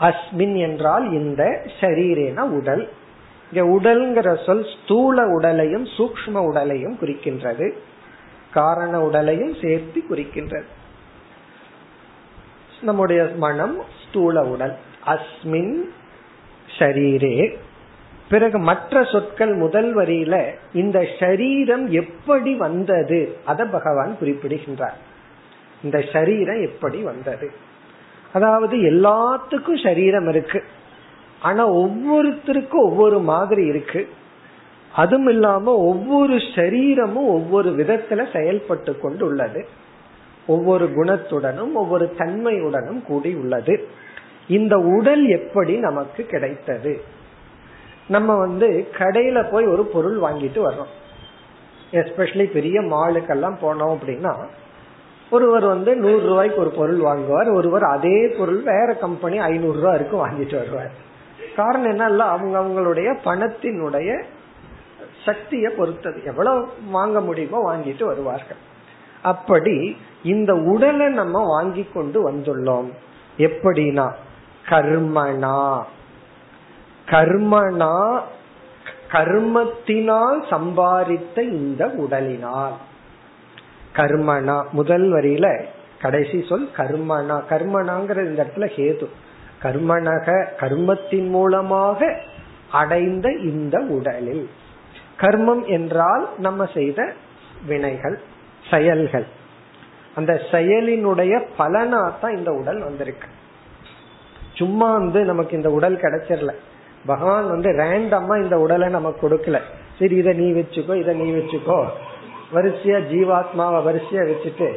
[0.00, 2.92] அஸ்மின் என்றால் இந்த ஷரீரேன உடல்.
[3.52, 7.72] இங்க உடல்ங்கிற சொல் ஸ்தூல உடலையும் சூக்ம உடலையும் குறிக்கின்றது.
[8.52, 10.64] காரண உடலையும் சேர்த்து குறிக்கின்றது.
[12.80, 14.76] நம்முடைய மனம் ஸ்தூல உடல்.
[15.06, 15.76] அஸ்மின்
[16.78, 17.56] ஷரீரே.
[18.28, 23.36] பிறகு மற்ற சொற்கள் முதல் வரியில இந்த ஷரீரம் எப்படி வந்தது?
[23.44, 24.96] அத பகவான் குறிப்பிடுகின்றார்.
[25.82, 27.50] இந்த ஷரீரம் எப்படி வந்தது?
[28.32, 30.64] அதாவது எல்லாத்துக்கும் சரீரம் இருக்கு.
[31.40, 34.08] ஆனா ஒவ்வொருத்தருக்கும் ஒவ்வொரு மாதிரி இருக்கு.
[34.92, 39.68] அதுவும் இல்லாம ஒவ்வொரு சரீரமும் ஒவ்வொரு விதத்துல செயல்பட்டு கொண்டு உள்ளது
[40.46, 43.88] ஒவ்வொரு குணத்துடனும் ஒவ்வொரு தன்மையுடனும் கூடி உள்ளது.
[44.48, 47.16] இந்த உடல் எப்படி நமக்கு கிடைத்தது?
[48.08, 50.92] நம்ம வந்து கடையில போய் ஒரு பொருள் வாங்கிட்டு வர்றோம்.
[51.90, 54.34] எஸ்பெஷலி பெரிய மாலுக்கெல்லாம் போனோம் அப்படின்னா
[55.30, 60.24] ஒருவர் வந்து நூறு ரூபாய்க்கு ஒரு பொருள் வாங்குவார் ஒருவர் அதே பொருள் வேற கம்பெனி ஐநூறு ரூபா இருக்கும்
[60.26, 60.90] வாங்கிட்டு வருவார்.
[61.56, 64.22] காரணம் என்ன அவங்க அவங்களுடைய பணத்தினுடைய
[65.24, 66.22] சக்தியை பொறுத்தது.
[66.24, 68.56] எவ்வளவு வாங்க முடியுமோ வாங்கிட்டு வருவார்கள்.
[69.22, 72.88] அப்படி இந்த உடலை நம்ம வாங்கி கொண்டு வந்துள்ளோம்.
[73.38, 74.12] எப்படின்னா
[74.68, 75.82] கர்மனா
[77.10, 78.20] கர்மனா
[79.12, 82.76] கர்மத்தினால் சம்பாதித்த இந்த உடலினால்.
[83.94, 85.64] கர்மனா முதல் வரியில
[86.00, 87.42] கடைசி சொல் கர்மனா.
[87.50, 89.06] கர்மனாங்கிற இந்த இடத்துல ஹேது.
[89.62, 92.20] கர்மனக கர்மத்தின் மூலமாக
[92.70, 94.50] அடைந்த இந்த உடலில்.
[95.20, 97.12] கர்மம் என்றால் நம்ம செய்த
[97.66, 98.20] வினைகள்
[98.70, 99.26] செயல்கள்.
[100.14, 103.28] அந்த செயலினுடைய பலனா தான் இந்த உடல் வந்திருக்கு.
[104.54, 106.54] சும்மா வந்து நமக்கு இந்த உடல் கிடைச்சிடல.
[107.06, 109.60] பகவான் வந்து ரேண்டமா இந்த உடலை நமக்கு கொடுக்கல.
[109.98, 111.84] சரி இதை நீ வச்சுக்கோ இதை நீ வச்சுக்கோ.
[112.54, 114.74] வரிசையா ஜீவாத்மாவை வரிசையா வச்சுட்டு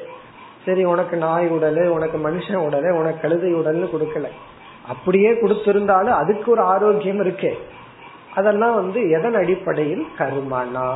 [0.65, 4.27] சரி உனக்கு நாய் உடல் உனக்கு மனுஷன் உடல் உனக்கு கழுதை உடல்னு கொடுக்கல.
[4.87, 7.57] அப்படியே கொடுத்திருந்தாலும் அதுக்கு ஒரு ஆரோக்கியம் இருக்கே.
[8.35, 10.07] அதெல்லாம் வந்து எதன் அடிப்படையில்?
[10.17, 10.95] கர்மனா.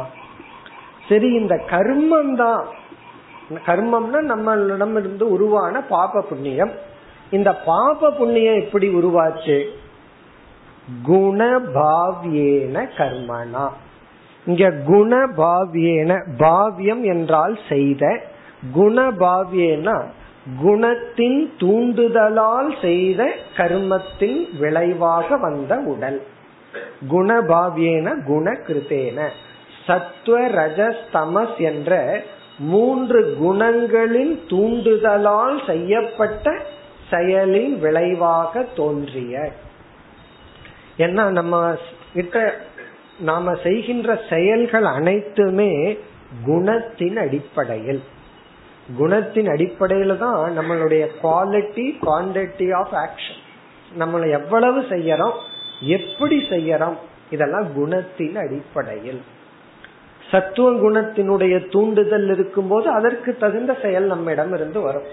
[1.09, 2.65] சரி இந்த கர்மம் தான்.
[3.65, 6.71] கர்மம்னா நம்மளிடம் இருந்து உருவான பாப புண்ணியம்.
[7.31, 9.65] இந்த பாப புண்ணியம் எப்படி உருவாச்சு?
[11.07, 13.67] குணபாவியேன கர்மனா
[14.45, 18.21] இங்க குணபாவியேன பாவியம் என்றால் செய்த
[18.75, 20.03] குணபாவியேனா
[20.63, 26.21] குணத்தின் தூண்டுதலால் செய்த கர்மத்தின் விளைவாக வந்த உடல்.
[27.11, 29.29] குணபாவியேன குணகிருத்தேன.
[29.85, 32.21] சத்துவ ரஜஸ்தமஸ் என்ற
[32.59, 36.57] மூன்று குணங்களின் தூண்டுதலால் செய்யப்பட்ட
[37.11, 39.51] செயலின் விளைவாக தோன்றிய
[40.97, 41.75] ஏன்னா நம்ம
[42.13, 42.55] கிட்ட
[43.19, 45.97] நாம செய்கின்ற செயல்கள் அனைத்துமே
[46.47, 48.03] குணத்தின் அடிப்படையில்.
[48.99, 53.41] குணத்தின் அடிப்படையில தான் நம்மளுடைய குவாலிட்டி குவான்டிட்டி ஆஃப் ஆக்ஷன்
[53.99, 55.37] நம்மளை எவ்வளவு செய்யறோம்
[55.81, 56.97] எப்படி செய்யறோம்
[57.29, 59.21] இதெல்லாம் குணத்தின் அடிப்படையில்.
[60.31, 65.07] சத்துவ குணத்தினுடைய தூண்டுதல் இருக்கும்போது அதற்கு தகுந்த செயல் நம்மிடம் இருந்து வரும்.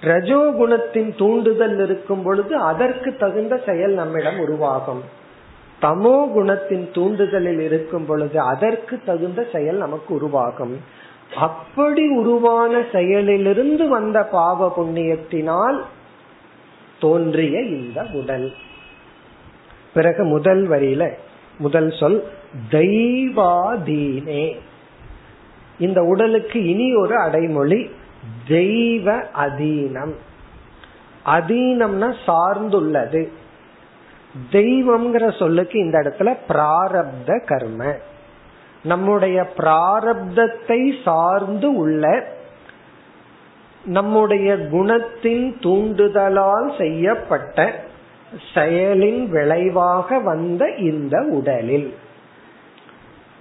[0.00, 5.02] ரஜோ குணத்தின் தூண்டுதல் இருக்கும் பொழுது அதற்கு தகுந்த செயல் நம்மிடம் உருவாகும்.
[5.82, 10.80] தமோ குணத்தின் தூண்டுதலில் இருக்கும் பொழுது அதற்கு தகுந்த செயல் நமக்கு உருவாகும்.
[11.36, 15.80] அப்படி உருவான செயலிலிருந்து வந்த பாவ புண்ணியத்தினால்
[17.00, 18.52] தோன்றிய இந்த உடல்
[19.94, 21.10] பிறகு முதல் வரியில
[21.58, 22.24] முதல் சொல்
[22.70, 24.56] தெய்வாதீனே.
[25.78, 27.90] இந்த உடலுக்கு இனி ஒரு அடைமொழி
[28.48, 30.14] தெய்வ அதீனம்.
[31.26, 33.28] அதீனம்னா சார்ந்துள்ளது.
[34.52, 37.94] தெய்வம்ங்கிற சொல்லுக்கு இந்த இடத்துல பிராரப்த கர்ம.
[38.82, 42.34] நம்முடைய பிராரப்தத்தை சார்ந்து உள்ள
[43.84, 47.84] நம்முடைய குணத்தின் தூண்டுதலால் செய்யப்பட்ட
[48.54, 51.94] செயலின் விளைவாக வந்த இந்த உடலில்.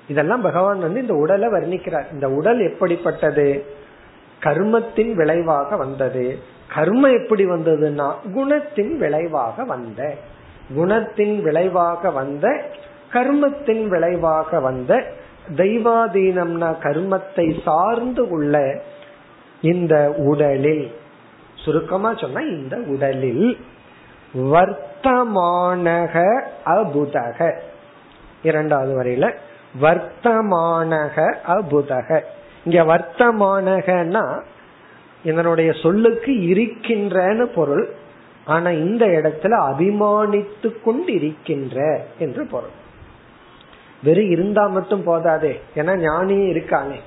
[0.07, 2.13] இதெல்லாம் பகவான் வந்து இந்த உடலை வர்ணிக்கிறார்.
[2.13, 3.65] இந்த உடல் எப்படிப்பட்டது?
[4.43, 6.39] கர்மத்தின் விளைவாக வந்தது.
[6.75, 10.13] கர்மம் எப்படி வந்ததுன்னா குணத்தின் விளைவாக வந்த.
[10.77, 12.61] குணத்தின் விளைவாக வந்த
[13.13, 15.03] கர்மத்தின் விளைவாக வந்த
[15.55, 18.81] தெய்வாதீனம்னா கர்மத்தை சார்ந்து உள்ள
[19.61, 20.91] இந்த உடலில்
[21.55, 23.57] சுருக்கமா சொன்னா இந்த உடலில்
[24.35, 27.51] வர்த்தமானக அபுதக.
[28.43, 29.33] இரண்டாவது வரையில
[29.81, 32.21] வர்த்தமானக அபுதக.
[32.65, 34.41] இங்க வர்த்தமானகன்னா
[35.23, 37.89] இதனுடைய சொல்லுக்கு இருக்கின்றன்னு பொருள்
[38.45, 42.73] ஆனா இந்த இடத்துல அபிமானித்து கொண்டு இருக்கின்ற என்று பொருள்.
[44.03, 46.99] வெறும் இருந்தா மட்டும் போதாதே ஏன்னா ஞானியும் இருக்கானே.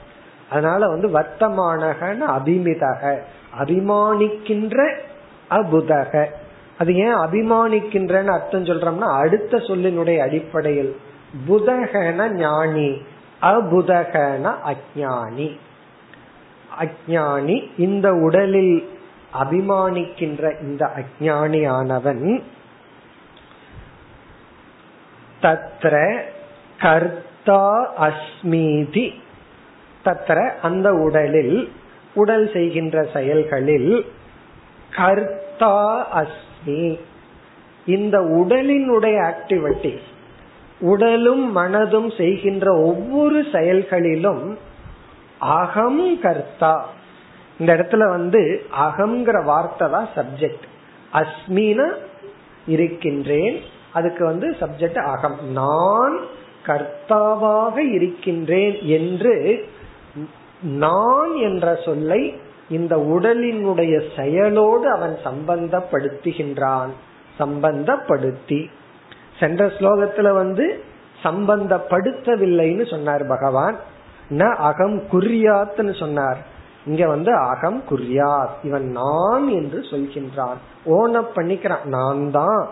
[0.50, 3.18] அதனால வந்து வர்த்தமானகன்னு அபிமிதக
[3.60, 4.92] அபிமானிக்கின்ற
[5.50, 6.26] அபுதக.
[6.78, 10.96] அது ஏன் அபிமானிக்கின்றன்னு அர்த்தம் சொல்றோம்னா அடுத்த சொல்லினுடைய அடிப்படையில்
[11.48, 13.02] புதகன ஞானி.
[13.42, 15.56] அபுதகன அஜானி
[16.78, 18.88] அஜானி இந்த உடலில்
[19.42, 22.42] அபிமானிக்கின்ற இந்த அஜானியானவன்
[25.42, 26.20] தத்ர
[26.78, 29.14] கர்த்தா அஸ்மீதி.
[30.04, 31.72] தத்ர அந்த உடலில்
[32.14, 34.12] உடல் செய்கின்ற செயல்களில்
[34.96, 36.98] கர்த்தா அஸ்மி.
[37.86, 39.98] இந்த உடலினுடைய ஆக்டிவிட்டி
[40.80, 44.58] உடலும் மனதும் செய்கின்ற ஒவ்வொரு செயல்களிலும்
[45.38, 46.88] அகம் கர்த்தா.
[47.58, 50.66] இந்த இடத்துல வந்து அகங்கிற வார்த்தை தான் சப்ஜெக்ட்
[51.12, 51.92] அஸ்மின
[52.66, 53.60] இருக்கின்றேன்
[53.92, 55.38] அதுக்கு வந்து சப்ஜெக்ட் அகம்.
[55.52, 56.18] நான்
[56.66, 59.66] கர்த்தாவாக இருக்கின்றேன் என்று
[60.62, 62.34] நான் என்ற சொல்லை
[62.68, 66.88] இந்த உடலினுடைய செயலோடு அவன் சம்பந்தப்படுத்துகின்றான்.
[67.38, 68.70] சம்பந்தப்படுத்தி.
[69.38, 70.82] சென்ற ஸ்லோகத்துல வந்து
[71.22, 73.76] சம்பந்தப்படுத்தவில்லைன்னு சொன்னார் பகவான்.
[74.30, 76.36] ந அகம் குறியாத்னு சொன்னார்.
[76.86, 80.58] இங்க வந்து அகம் குறியாத் இவன் நான் என்று சொல்கின்றான்.
[80.86, 81.84] ஓன பண்ணிக்கிறான்.
[81.84, 82.68] நான் தான்.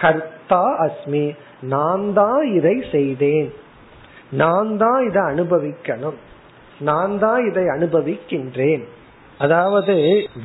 [0.00, 3.54] கர்த்தா அஸ்மி நான் தான் இதை செய்தேன்.
[4.30, 6.18] நான் தான் இதை அனுபவிக்கணும்.
[6.80, 8.84] நான் தான் இதை அனுபவிக்கின்றேன்.
[9.38, 9.92] அதாவது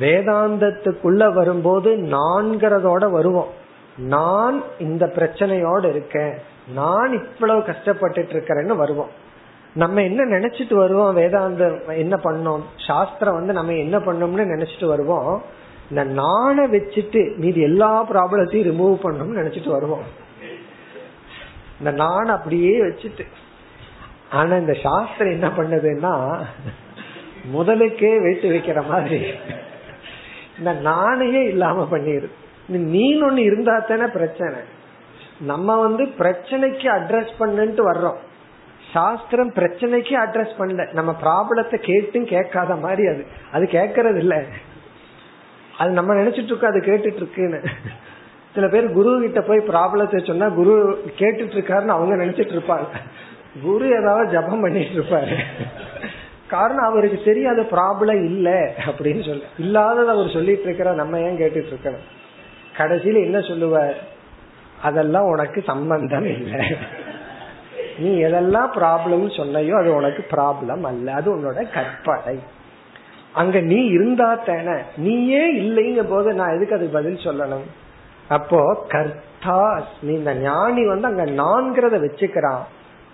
[0.00, 3.62] வேதாந்தத்துக்குள்ள வரும்போது நான்கிறதோட வருவோம்.
[3.96, 6.34] நான் இந்த பிரச்சனையோட இருக்கேன்.
[6.74, 9.08] நான் இவ்வளவு கஷ்டப்பட்டுட்டு இருக்கிறேன்னு வருவோம்.
[9.74, 11.16] நம்ம என்ன நினைச்சிட்டு வருவோம்?
[11.16, 12.62] வேதாந்தம் என்ன பண்ணோம்?
[12.86, 15.42] சாஸ்திரம் வந்து நம்ம என்ன பண்ணோம்னு நினைச்சிட்டு வருவோம்?
[15.90, 20.02] இந்த நானை வச்சுட்டு மீதி எல்லா ப்ராப்ளத்தையும் ரிமூவ் பண்ணணும்னு நினைச்சிட்டு வருவோம்.
[21.78, 23.26] இந்த நான் அப்படியே வச்சுட்டு.
[24.30, 26.44] ஆனா இந்த சாஸ்திரம் என்ன பண்ணுதுன்னா
[27.54, 29.26] முதலுக்கே வெயிட்டு வைக்கிற மாதிரி.
[30.58, 32.30] இந்த நானையே இல்லாம பண்ணிடுது.
[32.72, 34.58] நீன்னு ஒண்ணு இருந்தா தானே பிரச்சனை.
[35.40, 38.16] நம்ம வந்து பிரச்சனைக்கு அட்ரஸ் பண்ணுன்ட்டு வர்றோம்.
[38.92, 40.92] சாஸ்திரம் பிரச்சனைக்கு அட்ரஸ் பண்ணல.
[40.92, 43.26] நம்ம ப்ராப்ளத்தை கேட்டும் கேட்காத மாதிரி அது.
[43.52, 44.44] அது கேட்கறது இல்ல.
[45.78, 47.60] அது நம்ம நினைச்சிட்டு இருக்கோம் அது கேட்டுட்டு இருக்குன்னு.
[48.54, 52.86] சில பேர் குரு கிட்ட போய் ப்ராப்ளத்தை சொன்னா குரு கேட்டுட்டு இருக்காருன்னு அவங்க நினைச்சிட்டு இருப்பாங்க.
[53.62, 55.36] குரு ஏதாவது ஜபம் பண்ணிட்டு இருப்பாரு.
[56.48, 59.44] காரணம் அவருக்கு தெரியாத ப்ராப்ளம் இல்ல அப்படின்னு சொல்ல.
[59.58, 62.22] இல்லாதத அவர் சொல்லிட்டு இருக்கிற நம்ம ஏன் கேட்டுட்டு இருக்கணும்?
[62.76, 63.96] கடைசியில என்ன சொல்லுவார்?
[64.82, 66.76] அதெல்லாம் உனக்கு சம்பந்தம் இல்லை.
[67.98, 71.14] நீ எதெல்லாம் ப்ராப்ளம் சொன்னையோ அது உனக்கு ப்ராப்ளம் அல்ல.
[71.14, 72.38] அது உன்னோட கற்பனை.
[73.32, 74.76] அங்க நீ இருந்தா தானே.
[74.96, 77.66] நீயே இல்லைங்க போது நான் எதுக்கு அது பதில் சொல்லணும்?
[78.28, 82.62] அப்போ கர்த்தா நீ இந்த ஞானி வந்து அங்க நான்கிறத வச்சுக்கிறான்.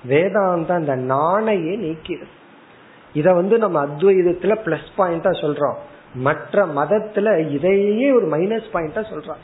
[0.08, 2.26] வேதாந்தம் அந்த நாணையே நீக்கிடு
[3.12, 5.78] இத வந்து நம்ம அத்வைதத்துல பிளஸ் பாயிண்டா சொல்றோம்.
[6.14, 9.42] மற்ற மதத்துல இதையே ஒரு மைனஸ் பாயிண்டா சொல்றான்.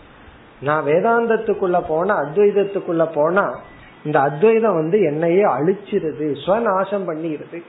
[0.61, 3.59] நான் வேதாந்தத்துக்குள்ள போனா அத்வைதத்துக்குள்ள போனா
[4.05, 7.63] இந்த அத்வைதம் வந்து என்னையே அழிச்சிருது ஸ்வநாசம் பண்ணிடுது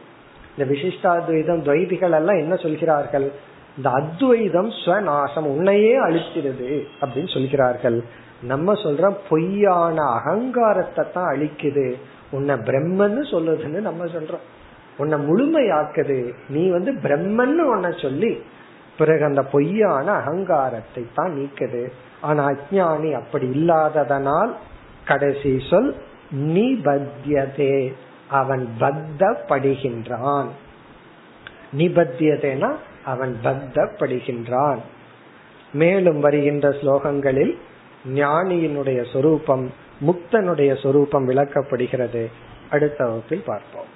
[0.57, 3.31] இந்த விசிஷ்டாத்வைதம் துவைதிகள் எல்லாம் என்ன சொல்கிறார்கள்?
[3.77, 8.03] இந்த அத்வைதம் ஸ்வநாசம் உன்னையே அழிக்கிறது அப்படின்னு சொல்கிறார்கள்.
[8.41, 11.93] நம்ம சொல்றோம் பொய்யான அகங்காரத்தை தான் அழிக்குது.
[12.31, 14.45] உன்னை பிரம்மன்னு சொல்லுதுன்னு நம்ம சொல்றோம்.
[14.97, 16.33] உன்னை முழுமையாக்குது.
[16.49, 18.41] நீ வந்து பிரம்மன்னு உன்னை சொல்லி
[18.97, 21.91] பிறகு அந்த பொய்யான அகங்காரத்தை தான் நீக்குது.
[22.21, 24.53] ஆனா அஜானி அப்படி இல்லாததனால்
[25.05, 25.95] கடைசி சொல்
[26.35, 27.93] நிபத்தியதே.
[28.29, 30.47] அவன் பத்தப்படுகின்றான்.
[31.77, 32.75] நிபத்தியதேனா
[33.05, 34.77] அவன் பத்தப்படுகின்றான்.
[35.73, 37.57] மேலும் வருகின்ற ஸ்லோகங்களில்
[38.13, 39.71] ஞானியினுடைய சொரூபம்
[40.05, 42.25] முக்தனுடைய சொரூபம் விளக்கப்படுகிறது.
[42.71, 43.95] அடுத்த வகுப்பில் பார்ப்போம்.